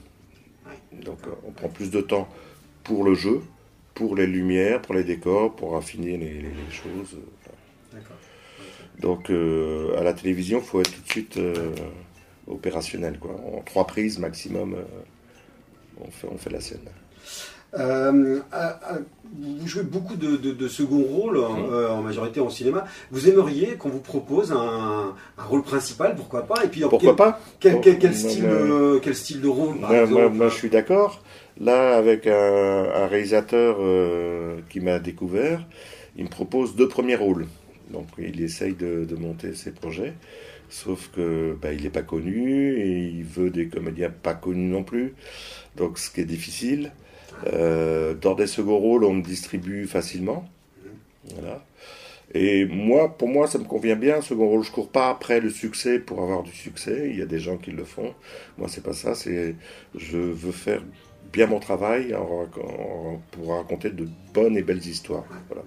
Donc 1.06 1.20
euh, 1.28 1.32
on 1.48 1.52
prend 1.52 1.70
plus 1.70 1.92
de 1.92 2.02
temps 2.02 2.28
pour 2.84 3.04
le 3.04 3.14
jeu, 3.14 3.42
pour 3.94 4.16
les 4.16 4.28
lumières, 4.28 4.82
pour 4.82 4.96
les 4.96 5.04
décors, 5.04 5.56
pour 5.56 5.76
affiner 5.76 6.18
les, 6.18 6.44
choses. 6.72 7.18
D'accord. 7.92 8.18
Donc 9.00 9.30
euh, 9.30 9.98
à 9.98 10.04
la 10.04 10.14
télévision, 10.14 10.60
il 10.60 10.66
faut 10.66 10.82
être 10.82 10.92
tout 10.92 11.02
de 11.02 11.10
suite 11.10 11.40
opérationnel. 12.48 13.20
Quoi. 13.20 13.36
En 13.56 13.62
trois 13.62 13.86
prises 13.86 14.20
maximum, 14.20 14.76
on, 16.00 16.10
fait, 16.10 16.28
on 16.30 16.38
fait 16.38 16.50
la 16.50 16.62
scène. 16.62 16.80
Euh, 17.78 18.40
vous 19.40 19.68
jouez 19.68 19.84
beaucoup 19.84 20.16
de, 20.16 20.38
de, 20.38 20.68
second 20.68 21.02
rôle, 21.02 21.38
mmh. 21.38 21.72
euh, 21.72 21.90
en 21.90 22.02
majorité 22.02 22.40
en 22.40 22.50
cinéma. 22.50 22.86
Vous 23.12 23.28
aimeriez 23.28 23.76
qu'on 23.76 23.90
vous 23.90 24.00
propose 24.00 24.52
un, 24.52 25.16
un, 25.38 25.44
rôle 25.44 25.64
principal, 25.64 26.16
pourquoi 26.16 26.46
pas 26.46 26.64
Et 26.64 26.68
puis, 26.68 26.82
Pourquoi 26.82 27.00
quel, 27.00 27.16
pas 27.16 27.40
quel, 27.60 28.00
quel, 28.00 28.16
style, 28.16 28.46
euh, 28.46 29.00
quel 29.02 29.16
style 29.16 29.42
de 29.42 29.48
rôle, 29.48 29.80
par 29.80 29.92
moi, 30.08 30.50
je 30.50 30.56
suis 30.56 30.70
d'accord. 30.70 31.22
Là, 31.60 31.96
avec 31.98 32.28
un, 32.28 33.08
réalisateur 33.08 33.78
euh, 33.80 34.60
qui 34.70 34.80
m'a 34.80 35.00
découvert, 35.00 35.66
il 36.16 36.26
me 36.26 36.30
propose 36.30 36.76
deux 36.76 36.88
premiers 36.88 37.16
rôles. 37.16 37.48
Donc 37.92 38.08
il 38.18 38.42
essaye 38.42 38.74
de, 38.74 39.16
monter 39.16 39.54
ses 39.54 39.72
projets, 39.72 40.14
sauf 40.70 41.12
que 41.16 41.56
bah, 41.62 41.74
il 41.74 41.84
n'est 41.84 41.90
pas 41.90 42.02
connu 42.02 42.76
et 42.76 43.08
il 43.08 43.24
veut 43.24 43.50
des 43.50 43.68
comédiens 43.68 44.10
pas 44.10 44.34
connus 44.34 44.70
non 44.70 44.84
plus. 44.84 45.14
Donc 45.76 46.00
ce 46.00 46.10
qui 46.10 46.22
est 46.22 46.26
difficile. 46.26 46.92
Euh, 47.46 48.14
dans 48.14 48.36
des 48.36 48.48
seconds 48.48 48.78
rôles, 48.78 49.04
on 49.04 49.14
me 49.14 49.22
distribue 49.22 49.86
facilement. 49.88 50.48
Voilà. 51.36 51.64
Et 52.34 52.66
moi, 52.66 53.16
pour 53.16 53.28
moi, 53.28 53.48
ça 53.48 53.60
me 53.60 53.66
convient 53.66 53.96
bien. 53.96 54.22
Second 54.22 54.48
rôle, 54.48 54.64
je 54.64 54.72
cours 54.72 54.90
pas 54.90 55.10
après 55.10 55.40
le 55.40 55.50
succès 55.50 56.00
pour 56.00 56.22
avoir 56.22 56.44
du 56.44 56.52
succès. 56.52 57.10
Il 57.10 57.18
y 57.18 57.22
a 57.22 57.26
des 57.26 57.40
gens 57.40 57.58
qui 57.58 57.72
le 57.72 57.84
font. 57.84 58.14
Moi, 58.58 58.68
c'est 58.70 58.84
pas 58.84 58.94
ça. 58.94 59.14
C'est, 59.14 59.56
je 59.96 60.18
veux 60.18 60.52
faire 60.52 60.82
bien 61.32 61.48
mon 61.48 61.60
travail 61.60 62.16
pour 63.32 63.56
raconter 63.56 63.92
de 63.92 64.08
bonnes 64.34 64.58
et 64.58 64.64
belles 64.64 64.86
histoires. 64.86 65.26
Voilà. 65.48 65.64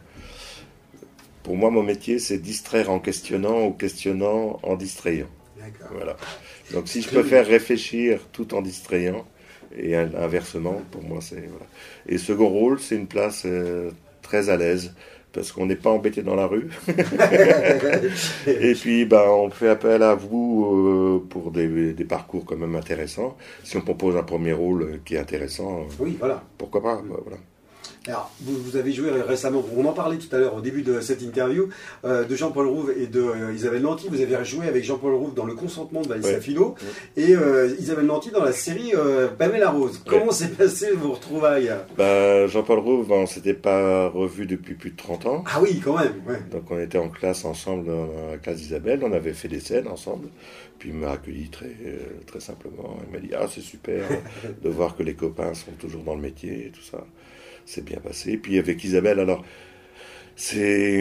Pour 1.43 1.57
moi, 1.57 1.71
mon 1.71 1.85
métier, 1.85 2.19
c'est 2.19 2.39
distraire 2.39 2.91
en 2.91 2.99
questionnant 2.99 3.67
ou 3.67 3.73
questionnant 3.73 4.59
en 4.65 4.75
distrayant. 4.75 5.29
Voilà. 5.93 6.17
Donc, 6.73 6.89
si 6.89 7.03
je 7.03 7.09
peux 7.09 7.23
faire 7.23 7.47
réfléchir 7.47 8.21
tout 8.33 8.55
en 8.55 8.63
distrayant, 8.63 9.25
et 9.77 9.97
inversement, 9.97 10.83
pour 10.91 11.03
moi, 11.03 11.19
c'est. 11.21 11.37
Voilà. 11.37 11.67
Et 12.09 12.19
second 12.19 12.49
rôle, 12.49 12.81
c'est 12.81 12.97
une 12.97 13.07
place 13.07 13.43
euh, 13.47 13.91
très 14.23 14.51
à 14.51 14.57
l'aise 14.57 14.95
parce 15.33 15.53
qu'on 15.53 15.67
n'est 15.67 15.77
pas 15.77 15.91
embêté 15.91 16.23
dans 16.23 16.35
la 16.35 16.47
rue. 16.47 16.69
et 18.47 18.73
puis, 18.73 19.05
ben, 19.05 19.25
on 19.29 19.51
fait 19.51 19.69
appel 19.69 20.03
à 20.03 20.15
vous 20.15 20.65
euh, 20.65 21.27
pour 21.29 21.51
des, 21.51 21.93
des, 21.93 22.05
parcours 22.05 22.47
quand 22.47 22.57
même 22.57 22.75
intéressants. 22.75 23.37
Si 23.63 23.77
on 23.77 23.83
propose 23.83 24.17
un 24.17 24.23
premier 24.23 24.55
rôle 24.55 25.01
qui 25.05 25.15
est 25.15 25.19
intéressant, 25.19 25.87
oui, 25.99 26.17
voilà. 26.19 26.43
pourquoi 26.57 26.83
pas 26.83 27.03
voilà. 27.07 27.37
Alors, 28.09 28.31
vous, 28.41 28.77
avez 28.77 28.93
joué 28.93 29.11
récemment, 29.11 29.65
on 29.77 29.85
en 29.85 29.93
parlait 29.93 30.19
tout 30.19 30.35
à 30.35 30.39
l'heure 30.39 30.55
au 30.55 30.61
début 30.61 30.83
de 30.83 31.01
cette 31.01 31.23
interview, 31.23 31.69
euh, 32.05 32.25
de 32.25 32.37
Jean-Paul 32.37 32.69
Rouve 32.69 32.93
et 32.97 33.09
de 33.09 33.21
euh, 33.21 33.53
Isabelle 33.53 33.83
Nanty. 33.83 34.09
Vous 34.09 34.21
avez 34.21 34.45
joué 34.45 34.69
avec 34.69 34.85
Jean-Paul 34.85 35.15
Rouve 35.15 35.35
dans 35.35 35.45
Le 35.45 35.55
consentement 35.55 36.03
de 36.03 36.09
Valissa 36.09 36.41
Philo 36.41 36.77
et 37.17 37.35
euh, 37.35 37.75
Isabelle 37.81 38.07
Nanty 38.07 38.31
dans 38.31 38.45
la 38.45 38.53
série 38.53 38.93
Pamela 39.39 39.71
Rose. 39.71 40.01
Comment 40.07 40.31
s'est 40.31 40.51
passé 40.51 40.93
vos 40.93 41.13
retrouvailles? 41.15 41.73
Bah, 41.99 42.47
Jean-Paul 42.47 42.79
Rouve, 42.79 43.11
on 43.11 43.23
ne 43.23 43.27
s'était 43.27 43.55
pas 43.55 44.09
revu 44.09 44.47
depuis 44.47 44.75
plus 44.75 44.91
de 44.91 44.97
30 44.97 45.27
ans. 45.27 45.45
Ah 45.53 45.59
oui, 45.61 45.81
quand 45.83 45.99
même. 45.99 46.15
Donc 46.53 46.71
on 46.71 46.79
était 46.79 46.99
en 46.99 47.09
classe 47.09 47.45
ensemble, 47.45 47.87
dans 47.87 48.09
la 48.31 48.39
classe 48.39 48.59
d'Isabelle, 48.59 49.01
on 49.03 49.13
avait 49.13 49.33
fait 49.33 49.49
des 49.49 49.61
scènes 49.61 49.89
ensemble. 49.89 50.29
Puis 50.79 50.91
il 50.91 50.95
m'a 50.95 51.13
accueilli 51.13 51.49
très, 51.49 51.75
très 52.27 52.41
simplement. 52.41 52.99
Il 53.09 53.13
m'a 53.13 53.19
dit 53.19 53.31
Ah, 53.37 53.47
c'est 53.53 53.63
super 53.63 54.05
de 54.63 54.69
voir 54.69 54.95
que 54.95 55.03
les 55.03 55.15
copains 55.15 55.55
sont 55.55 55.73
toujours 55.73 56.03
dans 56.03 56.15
le 56.15 56.21
métier 56.21 56.67
et 56.67 56.71
tout 56.71 56.83
ça 56.83 57.05
c'est 57.67 57.85
bien 57.85 57.99
passé. 57.99 58.33
Et 58.33 58.37
puis 58.39 58.59
avec 58.59 58.83
Isabelle, 58.85 59.21
alors, 59.21 59.45
c'est 60.37 60.93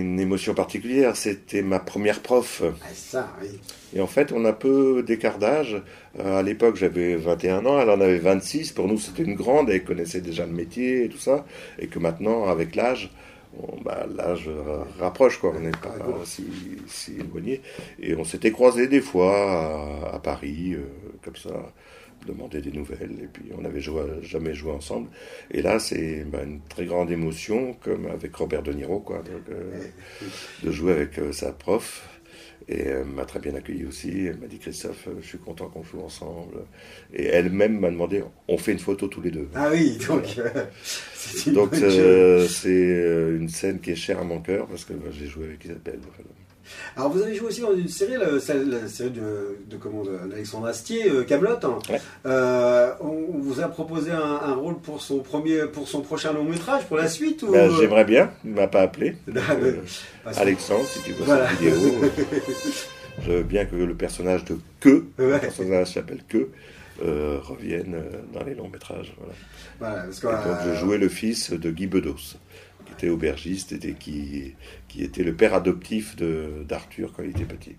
une 0.00 0.18
émotion 0.18 0.54
particulière. 0.54 1.16
C'était 1.16 1.62
ma 1.62 1.78
première 1.78 2.20
prof. 2.20 2.62
Ah, 2.64 2.86
ça, 2.94 3.36
oui. 3.40 3.60
Et 3.94 4.00
en 4.00 4.06
fait, 4.06 4.32
on 4.32 4.44
a 4.44 4.52
peu 4.52 5.02
d'écart 5.02 5.38
d'âge. 5.38 5.82
Euh, 6.18 6.38
à 6.38 6.42
l'époque, 6.42 6.76
j'avais 6.76 7.16
21 7.16 7.66
ans, 7.66 7.80
elle 7.80 7.90
en 7.90 8.00
avait 8.00 8.18
26. 8.18 8.72
Pour 8.72 8.88
nous, 8.88 8.98
c'était 8.98 9.22
une 9.22 9.34
grande, 9.34 9.70
elle 9.70 9.84
connaissait 9.84 10.20
déjà 10.20 10.46
le 10.46 10.52
métier 10.52 11.04
et 11.04 11.08
tout 11.08 11.18
ça. 11.18 11.46
Et 11.78 11.86
que 11.86 11.98
maintenant, 11.98 12.48
avec 12.48 12.74
l'âge, 12.74 13.10
bah, 13.84 14.06
l'âge 14.16 14.48
rapproche, 14.98 15.38
quoi. 15.38 15.52
On 15.56 15.60
n'est 15.60 15.70
pas 15.70 15.94
si, 16.24 16.46
si, 16.86 17.16
éloigné. 17.18 17.60
Et 18.00 18.14
on 18.14 18.24
s'était 18.24 18.52
croisés 18.52 18.86
des 18.86 19.00
fois 19.00 20.10
à, 20.12 20.18
Paris, 20.20 20.74
euh, 20.74 20.84
comme 21.22 21.36
ça 21.36 21.50
demander 22.26 22.60
des 22.60 22.72
nouvelles. 22.72 23.16
Et 23.22 23.26
puis 23.26 23.50
on 23.56 23.62
n'avait 23.62 23.82
jamais 24.22 24.54
joué 24.54 24.72
ensemble. 24.72 25.08
Et 25.50 25.62
là, 25.62 25.78
c'est 25.78 26.24
bah, 26.24 26.42
une 26.44 26.60
très 26.62 26.84
grande 26.84 27.10
émotion, 27.10 27.74
comme 27.82 28.06
avec 28.06 28.34
Robert 28.34 28.62
De 28.62 28.72
Niro, 28.72 29.00
quoi, 29.00 29.22
euh, 29.50 29.84
de 30.62 30.70
jouer 30.70 30.92
avec 30.92 31.18
euh, 31.18 31.32
sa 31.32 31.52
prof. 31.52 32.06
Et 32.68 32.82
elle 32.82 33.06
m'a 33.06 33.24
très 33.24 33.40
bien 33.40 33.54
accueilli 33.54 33.84
aussi. 33.84 34.26
Elle 34.26 34.38
m'a 34.38 34.46
dit 34.46 34.58
Christophe, 34.58 35.08
je 35.20 35.26
suis 35.26 35.38
content 35.38 35.68
qu'on 35.68 35.82
joue 35.82 36.00
ensemble. 36.00 36.58
Et 37.12 37.24
elle-même 37.24 37.80
m'a 37.80 37.90
demandé 37.90 38.22
on 38.46 38.58
fait 38.58 38.72
une 38.72 38.78
photo 38.78 39.08
tous 39.08 39.22
les 39.22 39.30
deux. 39.30 39.48
Ah 39.54 39.70
oui, 39.72 39.98
donc 40.06 40.36
euh, 40.38 40.66
c'est 40.82 41.52
donc 41.52 41.72
une 41.74 43.48
scène 43.48 43.80
qui 43.80 43.90
est 43.90 43.96
chère 43.96 44.20
à 44.20 44.24
mon 44.24 44.40
cœur 44.40 44.66
parce 44.66 44.84
que 44.84 44.92
bah, 44.92 45.08
j'ai 45.10 45.26
joué 45.26 45.46
avec 45.46 45.64
Isabelle. 45.64 46.00
Alors 46.96 47.10
vous 47.10 47.22
avez 47.22 47.34
joué 47.34 47.48
aussi 47.48 47.60
dans 47.60 47.74
une 47.74 47.88
série, 47.88 48.14
la, 48.16 48.40
série 48.40 49.10
de, 49.10 49.58
de 49.66 50.28
d'Alexandre 50.28 50.66
Astier, 50.66 51.08
euh, 51.08 51.24
Camelot. 51.24 51.56
Hein. 51.62 51.78
Euh, 52.26 52.92
on, 53.00 53.38
vous 53.38 53.60
a 53.60 53.68
proposé 53.68 54.10
un, 54.10 54.54
rôle 54.54 54.78
pour 54.78 55.00
son 55.00 55.20
premier, 55.20 55.66
pour 55.66 55.88
son 55.88 56.02
prochain 56.02 56.32
long 56.32 56.44
métrage, 56.44 56.84
pour 56.86 56.96
la 56.96 57.08
suite 57.08 57.42
ou... 57.42 57.52
Ben, 57.52 57.70
j'aimerais 57.78 58.04
bien. 58.04 58.30
Il 58.44 58.52
m'a 58.52 58.68
pas 58.68 58.82
appelé. 58.82 59.16
Euh, 59.50 59.82
Alexandre, 60.36 60.86
si 60.86 61.02
tu 61.02 61.12
vois 61.12 61.48
cette 61.48 61.58
vidéo. 61.58 61.76
je 63.22 63.32
veux 63.32 63.42
bien 63.42 63.64
que 63.64 63.74
le 63.74 63.94
personnage 63.94 64.44
de 64.44 64.58
Que, 64.78 65.06
le 65.16 65.38
personnage 65.38 65.94
s'appelle 65.94 66.22
Que, 66.28 66.48
revienne 67.00 68.02
dans 68.32 68.44
les 68.44 68.54
longs 68.54 68.68
métrages. 68.68 69.14
Voilà. 69.78 70.06
donc 70.06 70.56
je 70.66 70.74
jouais 70.74 70.98
le 70.98 71.08
fils 71.08 71.50
de 71.50 71.70
Guy 71.70 71.86
Bedos 71.86 72.36
était 72.92 73.08
aubergiste 73.08 73.72
et 73.72 73.94
qui, 73.98 74.54
qui 74.88 75.02
était 75.02 75.22
le 75.22 75.34
père 75.34 75.54
adoptif 75.54 76.16
d'Arthur 76.16 77.12
quand 77.16 77.22
il 77.22 77.30
était 77.30 77.44
petit. 77.44 77.76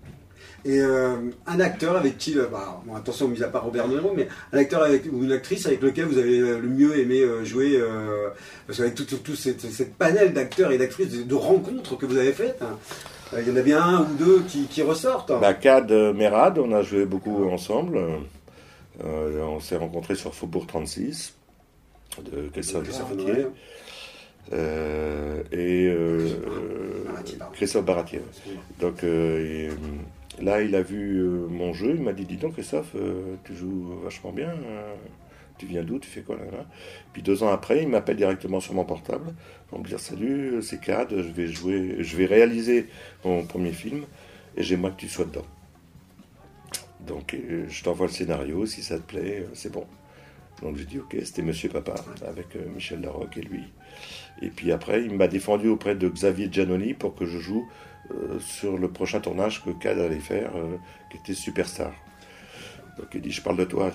Et 0.63 0.79
euh, 0.79 1.15
un 1.47 1.59
acteur 1.59 1.95
avec 1.95 2.19
qui, 2.19 2.37
euh, 2.37 2.45
bah, 2.45 2.81
attention, 2.95 3.27
mis 3.27 3.41
à 3.41 3.47
part 3.47 3.63
Robert 3.63 3.87
De 3.87 3.93
Niro, 3.93 4.13
mais 4.15 4.27
un 4.53 4.57
acteur 4.59 4.83
avec, 4.83 5.05
ou 5.11 5.23
une 5.23 5.31
actrice 5.31 5.65
avec 5.65 5.81
lequel 5.81 6.05
vous 6.05 6.19
avez 6.19 6.37
le 6.37 6.61
mieux 6.61 6.99
aimé 6.99 7.21
euh, 7.21 7.43
jouer, 7.43 7.81
parce 8.67 8.77
qu'avec 8.77 8.93
tout, 8.93 9.05
tout, 9.05 9.35
cette, 9.35 9.61
cette, 9.61 9.95
panel 9.95 10.33
d'acteurs 10.33 10.71
et 10.71 10.77
d'actrices, 10.77 11.25
de, 11.25 11.35
rencontres 11.35 11.97
que 11.97 12.05
vous 12.05 12.17
avez 12.17 12.31
faites, 12.31 12.61
hein, 12.61 12.77
il 13.39 13.47
y 13.47 13.51
en 13.51 13.55
a 13.55 13.61
bien 13.61 13.81
un 13.81 14.01
ou 14.01 14.13
deux 14.19 14.41
qui, 14.47 14.65
qui 14.65 14.83
ressortent. 14.83 15.31
Bah, 15.39 15.53
Cad 15.53 15.91
Merad, 15.91 16.59
on 16.59 16.71
a 16.73 16.83
joué 16.83 17.05
beaucoup 17.05 17.49
ensemble. 17.49 17.99
on 19.03 19.59
s'est 19.59 19.77
rencontrés 19.77 20.15
sur 20.15 20.35
Faubourg 20.35 20.67
36 20.67 21.33
de 22.23 22.49
Christophe 22.49 22.87
Baratier. 22.89 23.47
Euh, 24.53 25.43
et 25.51 25.87
euh, 25.87 26.29
Christophe 27.53 27.85
Baratier. 27.85 28.21
Donc 28.79 29.03
euh, 29.03 29.71
là, 30.41 30.61
il 30.61 30.75
a 30.75 30.81
vu 30.81 31.23
mon 31.49 31.73
jeu, 31.73 31.95
il 31.95 32.01
m'a 32.01 32.13
dit 32.13 32.25
Dis 32.25 32.37
donc, 32.37 32.53
Christophe, 32.53 32.95
tu 33.45 33.55
joues 33.55 33.99
vachement 34.03 34.31
bien. 34.31 34.53
tu 35.57 35.65
viens 35.65 35.83
d'où 35.83 35.99
Tu 35.99 36.09
fais 36.09 36.21
quoi 36.21 36.35
là, 36.35 36.65
Puis 37.13 37.21
deux 37.21 37.43
ans 37.43 37.49
après, 37.49 37.81
il 37.83 37.87
m'appelle 37.87 38.17
directement 38.17 38.59
sur 38.59 38.73
mon 38.73 38.83
portable 38.83 39.33
pour 39.69 39.79
me 39.79 39.85
dire 39.85 39.99
Salut, 39.99 40.61
c'est 40.61 40.81
Cad, 40.81 41.09
je 41.09 41.31
vais 41.31 41.47
jouer, 41.47 41.97
je 41.99 42.17
vais 42.17 42.25
réaliser 42.25 42.87
mon 43.23 43.45
premier 43.45 43.71
film 43.71 44.03
et 44.57 44.63
j'aimerais 44.63 44.91
que 44.91 44.97
tu 44.97 45.07
sois 45.07 45.25
dedans. 45.25 45.45
Donc 47.07 47.35
je 47.67 47.83
t'envoie 47.83 48.07
le 48.07 48.11
scénario, 48.11 48.65
si 48.65 48.83
ça 48.83 48.97
te 48.97 49.03
plaît, 49.03 49.47
c'est 49.53 49.71
bon. 49.71 49.85
Donc 50.61 50.77
j'ai 50.77 50.85
dit 50.85 50.99
ok, 50.99 51.15
c'était 51.23 51.41
Monsieur 51.41 51.69
Papa 51.69 51.95
avec 52.27 52.55
Michel 52.73 53.01
Larocque 53.01 53.37
et 53.37 53.41
lui. 53.41 53.63
Et 54.41 54.49
puis 54.49 54.71
après, 54.71 55.03
il 55.03 55.13
m'a 55.13 55.27
défendu 55.27 55.67
auprès 55.67 55.95
de 55.95 56.09
Xavier 56.09 56.49
Giannoli 56.51 56.93
pour 56.93 57.15
que 57.15 57.25
je 57.25 57.37
joue 57.37 57.67
euh, 58.11 58.39
sur 58.39 58.77
le 58.77 58.89
prochain 58.89 59.19
tournage 59.19 59.63
que 59.63 59.69
Cad 59.69 59.99
allait 59.99 60.19
faire, 60.19 60.55
euh, 60.55 60.77
qui 61.09 61.17
était 61.17 61.33
Superstar. 61.33 61.93
Donc 62.97 63.07
il 63.13 63.21
dit, 63.21 63.31
je 63.31 63.41
parle 63.41 63.57
de 63.57 63.63
toi, 63.63 63.91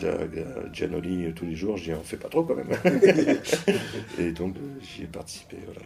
Giannoli, 0.73 1.33
tous 1.35 1.45
les 1.45 1.57
jours. 1.57 1.77
Dis, 1.77 1.93
on 1.93 2.03
fait 2.03 2.17
pas 2.17 2.29
trop 2.29 2.45
quand 2.45 2.55
même. 2.55 2.69
et 4.19 4.31
donc 4.33 4.57
j'y 4.83 5.03
ai 5.03 5.07
participé. 5.07 5.57
Voilà. 5.65 5.81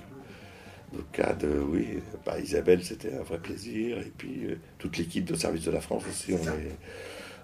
Donc 0.92 1.10
Cad, 1.12 1.44
euh, 1.44 1.62
oui, 1.66 1.98
bah, 2.24 2.38
Isabelle, 2.38 2.84
c'était 2.84 3.14
un 3.14 3.22
vrai 3.22 3.38
plaisir. 3.38 3.98
Et 3.98 4.12
puis 4.16 4.42
toute 4.78 4.98
l'équipe 4.98 5.24
de 5.24 5.34
service 5.34 5.64
de 5.64 5.70
la 5.70 5.80
France 5.80 6.04
aussi, 6.08 6.34
on 6.34 6.44
est, 6.44 6.76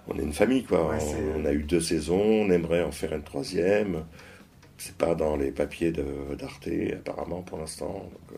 on 0.07 0.17
est 0.17 0.23
une 0.23 0.33
famille. 0.33 0.63
quoi. 0.63 0.95
on, 1.35 1.45
a 1.45 1.51
eu 1.51 1.63
deux 1.63 1.81
saisons, 1.81 2.21
on 2.21 2.49
aimerait 2.49 2.83
en 2.83 2.91
faire 2.91 3.13
une 3.13 3.23
troisième. 3.23 4.03
C'est 4.77 4.95
pas 4.95 5.15
dans 5.15 5.35
les 5.35 5.51
papiers 5.51 5.91
d'Arte, 5.91 6.69
apparemment, 6.93 7.41
pour 7.41 7.57
l'instant. 7.57 8.09
Euh, 8.31 8.35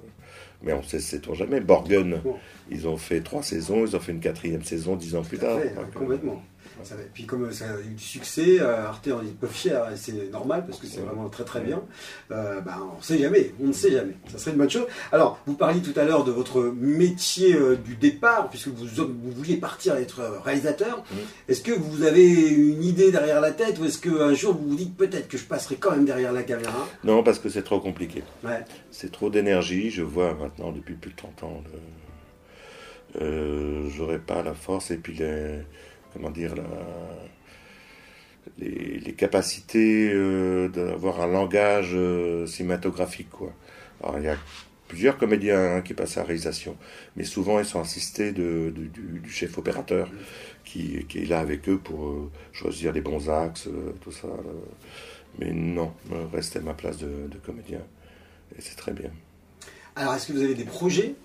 mais 0.64 0.74
on 0.74 0.84
sait, 0.84 1.00
sait-on 1.00 1.34
jamais. 1.34 1.60
Borgen, 1.60 2.22
ils 2.70 2.88
ont 2.88 2.98
fait 2.98 3.22
trois 3.22 3.44
saisons, 3.44 3.86
ils 3.86 3.96
ont 3.96 4.00
fait 4.00 4.12
une 4.12 4.20
quatrième 4.20 4.64
saison 4.64 4.96
dix 4.96 5.16
ans 5.16 5.24
plus 5.24 5.38
tard. 5.38 5.60
complètement. 5.94 6.42
Et 6.84 7.10
puis 7.14 7.26
comme 7.26 7.52
ça 7.52 7.66
a 7.66 7.80
eu 7.80 7.94
du 7.94 8.04
succès, 8.04 8.60
euh, 8.60 8.88
Arte 8.88 9.08
en 9.08 9.22
est 9.22 9.38
peu 9.40 9.48
fier, 9.48 9.92
et 9.92 9.98
c'est 9.98 10.32
normal 10.32 10.66
parce 10.66 10.80
que 10.80 10.88
c'est 10.88 11.02
vraiment 11.02 11.30
très 11.30 11.44
très 11.44 11.62
bien. 11.62 11.82
Euh, 12.32 12.62
ben, 12.62 12.76
on 12.94 12.98
ne 12.98 13.04
sait 13.04 13.18
jamais, 13.18 13.54
on 13.62 13.68
ne 13.68 13.74
sait 13.74 13.92
jamais. 13.92 14.16
Ça 14.32 14.38
serait 14.38 14.52
une 14.52 14.58
bonne 14.58 14.70
chose. 14.70 14.88
Alors, 15.12 15.40
vous 15.46 15.56
parliez 15.56 15.82
tout 15.82 15.98
à 16.00 16.06
l'heure 16.06 16.24
de 16.24 16.32
votre 16.32 16.62
métier 16.62 17.54
euh, 17.54 17.76
du 17.76 17.96
départ, 17.96 18.50
puisque 18.50 18.70
vous, 18.70 18.86
vous, 18.86 19.32
vouliez 19.32 19.58
partir 19.58 19.96
être 19.96 20.22
réalisateur. 20.44 21.04
Est-ce 21.48 21.62
que 21.62 21.72
vous 21.72 22.04
avez 22.04 22.50
une 22.50 22.84
idée 22.84 23.12
derrière 23.12 23.42
la 23.42 23.52
tête 23.52 23.80
ou 23.80 23.86
est-ce 23.86 24.00
qu'un 24.00 24.34
jour 24.34 24.54
vous 24.54 24.70
vous 24.70 24.76
dites 24.76 24.96
peut-être 24.96 25.28
que 25.28 25.38
je 25.38 25.46
passerai 25.46 25.76
quand 25.76 25.92
même 25.92 26.06
derrière 26.06 26.32
la 26.32 26.44
caméra? 26.44 26.88
Non, 27.04 27.24
parce 27.24 27.40
que 27.40 27.50
c'est 27.50 27.64
trop 27.64 27.80
compliqué. 27.80 28.24
C'est 28.92 29.12
trop 29.12 29.30
d'énergie. 29.30 29.90
Je 29.90 30.04
vois 30.04 30.34
maintenant 30.34 30.72
depuis 30.72 30.96
plus 30.96 31.12
de 31.12 31.16
30 31.18 31.44
ans. 31.44 31.64
Le... 33.20 33.90
J'aurais 33.90 34.20
pas 34.20 34.44
la 34.44 34.54
force 34.54 34.92
et 34.92 34.98
puis 34.98 35.16
les 35.16 35.62
comment 36.20 36.32
dire, 36.32 36.54
les, 38.58 39.14
capacités 39.14 40.14
d'avoir 40.70 41.22
un 41.22 41.28
langage 41.28 41.96
cinématographique. 42.46 43.30
Quoi. 43.30 43.54
Alors, 44.04 44.18
il 44.20 44.26
y 44.26 44.28
a 44.28 44.38
plusieurs 44.88 45.18
comédiens 45.18 45.78
hein, 45.78 45.82
qui 45.82 45.94
passent 45.94 46.18
à 46.18 46.22
la 46.22 46.28
réalisation, 46.28 46.76
mais 47.16 47.24
souvent 47.24 47.60
ils 47.60 47.66
sont 47.66 47.80
assistés 47.80 48.32
de, 48.32 48.74
du, 48.76 49.30
chef 49.30 49.58
opérateur 49.58 50.10
qui, 50.66 51.06
est 51.16 51.30
là 51.30 51.40
avec 51.40 51.70
eux 51.70 51.78
pour 51.78 52.30
choisir 52.52 52.92
les 52.92 53.02
bons 53.02 53.30
axes, 53.30 53.70
tout 54.02 54.12
ça. 54.12 54.28
Mais 55.38 55.54
non, 55.54 55.94
rester 56.34 56.60
à 56.60 56.62
ma 56.62 56.74
place 56.74 56.98
de 56.98 57.38
comédien. 57.46 57.82
Et 58.58 58.62
c'est 58.62 58.76
très 58.76 58.94
bien. 58.94 59.12
Alors, 59.96 60.14
est-ce 60.16 60.28
que 60.28 60.34
vous 60.34 60.42
avez 60.42 60.56
des 60.56 60.66
projets 60.66 61.16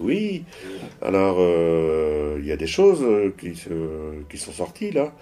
oui, 0.00 0.44
alors 1.00 1.36
euh, 1.38 2.38
il 2.40 2.46
y 2.46 2.52
a 2.52 2.56
des 2.56 2.66
choses 2.66 3.04
qui, 3.38 3.52
qui 4.28 4.38
sont 4.38 4.52
sorties 4.52 4.90
là. 4.90 5.14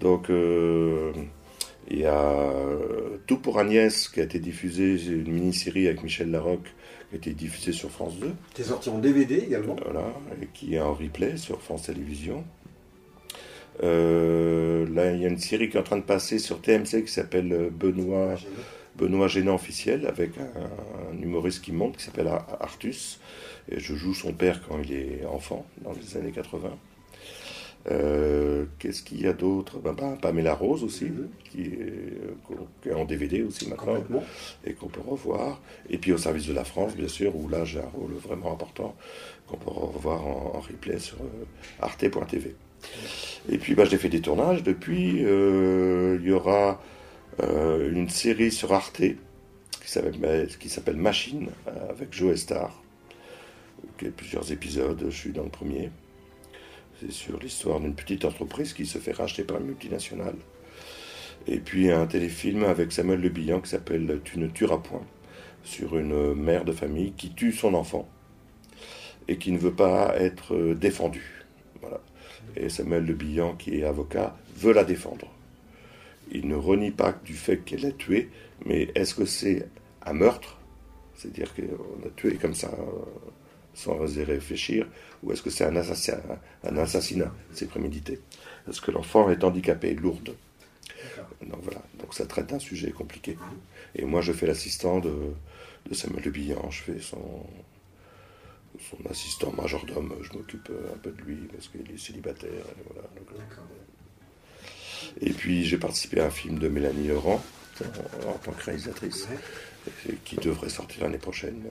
Donc 0.00 0.30
euh, 0.30 1.12
il 1.90 2.00
y 2.00 2.06
a 2.06 2.52
Tout 3.26 3.38
pour 3.38 3.58
Agnès 3.58 4.08
qui 4.08 4.20
a 4.20 4.24
été 4.24 4.38
diffusé, 4.38 4.96
une 5.06 5.32
mini-série 5.32 5.86
avec 5.86 6.02
Michel 6.02 6.30
Larocque 6.30 6.68
qui 7.10 7.14
a 7.14 7.18
été 7.18 7.32
diffusée 7.32 7.72
sur 7.72 7.90
France 7.90 8.18
2. 8.18 8.32
Qui 8.54 8.62
est 8.62 8.64
sorti 8.64 8.88
en 8.90 8.98
DVD 8.98 9.36
également. 9.36 9.76
Voilà, 9.84 10.12
et 10.42 10.48
qui 10.52 10.74
est 10.74 10.80
en 10.80 10.92
replay 10.92 11.36
sur 11.36 11.62
France 11.62 11.82
Télévisions. 11.84 12.44
Euh, 13.82 14.86
là, 14.92 15.12
il 15.12 15.20
y 15.20 15.24
a 15.24 15.28
une 15.28 15.38
série 15.38 15.68
qui 15.68 15.76
est 15.76 15.80
en 15.80 15.84
train 15.84 15.98
de 15.98 16.02
passer 16.02 16.38
sur 16.38 16.60
TMC 16.60 17.04
qui 17.04 17.12
s'appelle 17.12 17.70
Benoît. 17.70 18.36
Benoît 18.96 19.28
Génant 19.28 19.54
officiel 19.54 20.06
avec 20.06 20.32
un, 20.38 21.22
humoriste 21.22 21.62
qui 21.62 21.72
monte 21.72 21.98
qui 21.98 22.04
s'appelle 22.04 22.28
Artus. 22.60 23.20
Et 23.70 23.80
je 23.80 23.94
joue 23.94 24.14
son 24.14 24.32
père 24.32 24.62
quand 24.66 24.80
il 24.82 24.92
est 24.92 25.24
enfant, 25.26 25.66
dans 25.82 25.92
les 25.92 26.16
années 26.16 26.32
80. 26.32 26.70
Euh, 27.88 28.64
qu'est-ce 28.78 29.02
qu'il 29.02 29.20
y 29.20 29.26
a 29.26 29.32
d'autre? 29.32 29.78
Ben, 29.78 29.92
ben, 29.92 30.16
Pamela 30.20 30.54
Rose 30.54 30.82
aussi, 30.82 31.04
mhm. 31.04 31.28
qui, 31.50 31.70
est, 32.84 32.92
en 32.92 33.04
DVD 33.04 33.42
aussi 33.42 33.68
maintenant, 33.68 33.94
et 34.64 34.72
qu'on 34.72 34.88
peut 34.88 35.00
revoir. 35.06 35.60
Et 35.88 35.98
puis 35.98 36.12
au 36.12 36.18
service 36.18 36.46
de 36.46 36.52
la 36.52 36.64
France, 36.64 36.96
bien 36.96 37.08
sûr, 37.08 37.36
où 37.36 37.48
là 37.48 37.64
j'ai 37.64 37.78
un 37.78 37.88
rôle 37.94 38.12
vraiment 38.14 38.52
important, 38.52 38.96
qu'on 39.46 39.56
peut 39.56 39.70
revoir 39.70 40.26
en, 40.26 40.60
replay 40.60 40.98
sur 40.98 41.18
euh, 41.18 41.44
arte.tv. 41.80 42.56
Et 43.48 43.58
puis 43.58 43.74
ben, 43.74 43.84
j'ai 43.84 43.98
fait 43.98 44.08
des 44.08 44.20
tournages 44.20 44.62
depuis. 44.62 45.24
Euh, 45.24 46.18
il 46.20 46.26
y 46.26 46.32
aura 46.32 46.82
euh, 47.42 47.92
une 47.92 48.08
série 48.08 48.50
sur 48.50 48.72
Arte 48.72 49.00
qui 49.00 50.68
s'appelle 50.68 50.96
Machine 50.96 51.50
avec 51.88 52.12
Joe 52.12 52.36
Star. 52.36 52.82
Qui 53.98 54.06
a 54.06 54.10
plusieurs 54.10 54.52
épisodes, 54.52 55.02
je 55.08 55.16
suis 55.16 55.32
dans 55.32 55.44
le 55.44 55.50
premier. 55.50 55.90
C'est 57.00 57.12
sur 57.12 57.38
l'histoire 57.38 57.80
d'une 57.80 57.94
petite 57.94 58.24
entreprise 58.24 58.72
qui 58.72 58.86
se 58.86 58.98
fait 58.98 59.12
racheter 59.12 59.44
par 59.44 59.58
une 59.58 59.66
multinationale. 59.66 60.36
Et 61.46 61.58
puis 61.58 61.90
un 61.90 62.06
téléfilm 62.06 62.64
avec 62.64 62.92
Samuel 62.92 63.20
Le 63.20 63.28
Bihan 63.28 63.60
qui 63.60 63.70
s'appelle 63.70 64.20
Tu 64.24 64.38
ne 64.38 64.48
tueras 64.48 64.78
point, 64.78 65.04
sur 65.64 65.98
une 65.98 66.34
mère 66.34 66.64
de 66.64 66.72
famille 66.72 67.12
qui 67.12 67.30
tue 67.30 67.52
son 67.52 67.74
enfant 67.74 68.08
et 69.28 69.38
qui 69.38 69.52
ne 69.52 69.58
veut 69.58 69.74
pas 69.74 70.14
être 70.16 70.74
défendue. 70.74 71.44
Et 72.56 72.68
Samuel 72.68 73.04
Le 73.04 73.14
Bihan, 73.14 73.54
qui 73.54 73.80
est 73.80 73.84
avocat, 73.84 74.36
veut 74.56 74.72
la 74.72 74.84
défendre 74.84 75.28
il 76.30 76.48
ne 76.48 76.56
renie 76.56 76.90
pas 76.90 77.14
du 77.24 77.34
fait 77.34 77.58
qu'elle 77.58 77.86
a 77.86 77.92
tué, 77.92 78.28
mais 78.64 78.88
est-ce 78.94 79.14
que 79.14 79.24
c'est 79.24 79.68
un 80.04 80.12
meurtre? 80.12 80.58
C'est-à-dire 81.14 81.54
qu'on 81.54 82.06
a 82.06 82.10
tué 82.16 82.34
comme 82.34 82.54
ça, 82.54 82.70
sans 83.76 83.96
réfléchir, 83.98 84.88
ou 85.22 85.32
est-ce 85.32 85.42
que 85.42 85.50
c'est 85.50 85.64
un, 85.64 85.76
assassinat, 85.76 86.18
un 86.64 86.76
assassinat 86.78 87.32
C'est 87.52 87.68
prémédité? 87.68 88.20
Est-ce 88.68 88.80
que 88.80 88.90
l'enfant 88.90 89.30
est 89.30 89.44
handicapé, 89.44 89.94
lourde 89.94 90.34
donc 91.42 91.60
voilà, 91.62 91.82
donc 91.98 92.14
ça 92.14 92.26
traite 92.26 92.46
d'un 92.46 92.58
sujet 92.58 92.90
compliqué. 92.90 93.36
Et 93.94 94.04
moi, 94.04 94.20
je 94.22 94.32
fais 94.32 94.46
l'assistant 94.46 95.00
de, 95.00 95.14
Samuel 95.92 96.24
Le 96.24 96.30
Bihan, 96.30 96.70
je 96.70 96.82
fais 96.82 97.00
son, 97.00 97.46
son 98.80 99.10
assistant 99.10 99.52
majordome, 99.52 100.14
je 100.22 100.32
m'occupe 100.32 100.70
un 100.94 100.98
peu 100.98 101.10
de 101.10 101.22
lui 101.22 101.36
parce 101.52 101.68
qu'il 101.68 101.90
est 101.92 101.98
célibataire. 101.98 102.64
voilà, 102.90 103.08
et 105.20 105.30
puis 105.30 105.64
j'ai 105.64 105.78
participé 105.78 106.20
à 106.20 106.26
un 106.26 106.30
film 106.30 106.58
de 106.58 106.68
Mélanie 106.68 107.08
Laurent 107.08 107.42
en, 108.26 108.32
tant 108.32 108.52
que 108.52 108.64
réalisatrice, 108.64 109.28
qui 110.24 110.36
devrait 110.36 110.68
sortir 110.68 111.04
l'année 111.04 111.18
prochaine. 111.18 111.62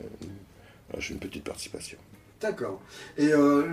Euh, 0.94 0.98
j'ai 1.00 1.14
une 1.14 1.20
petite 1.20 1.44
participation. 1.44 1.98
D'accord. 2.42 2.82
Et 3.18 3.34
euh, 3.34 3.64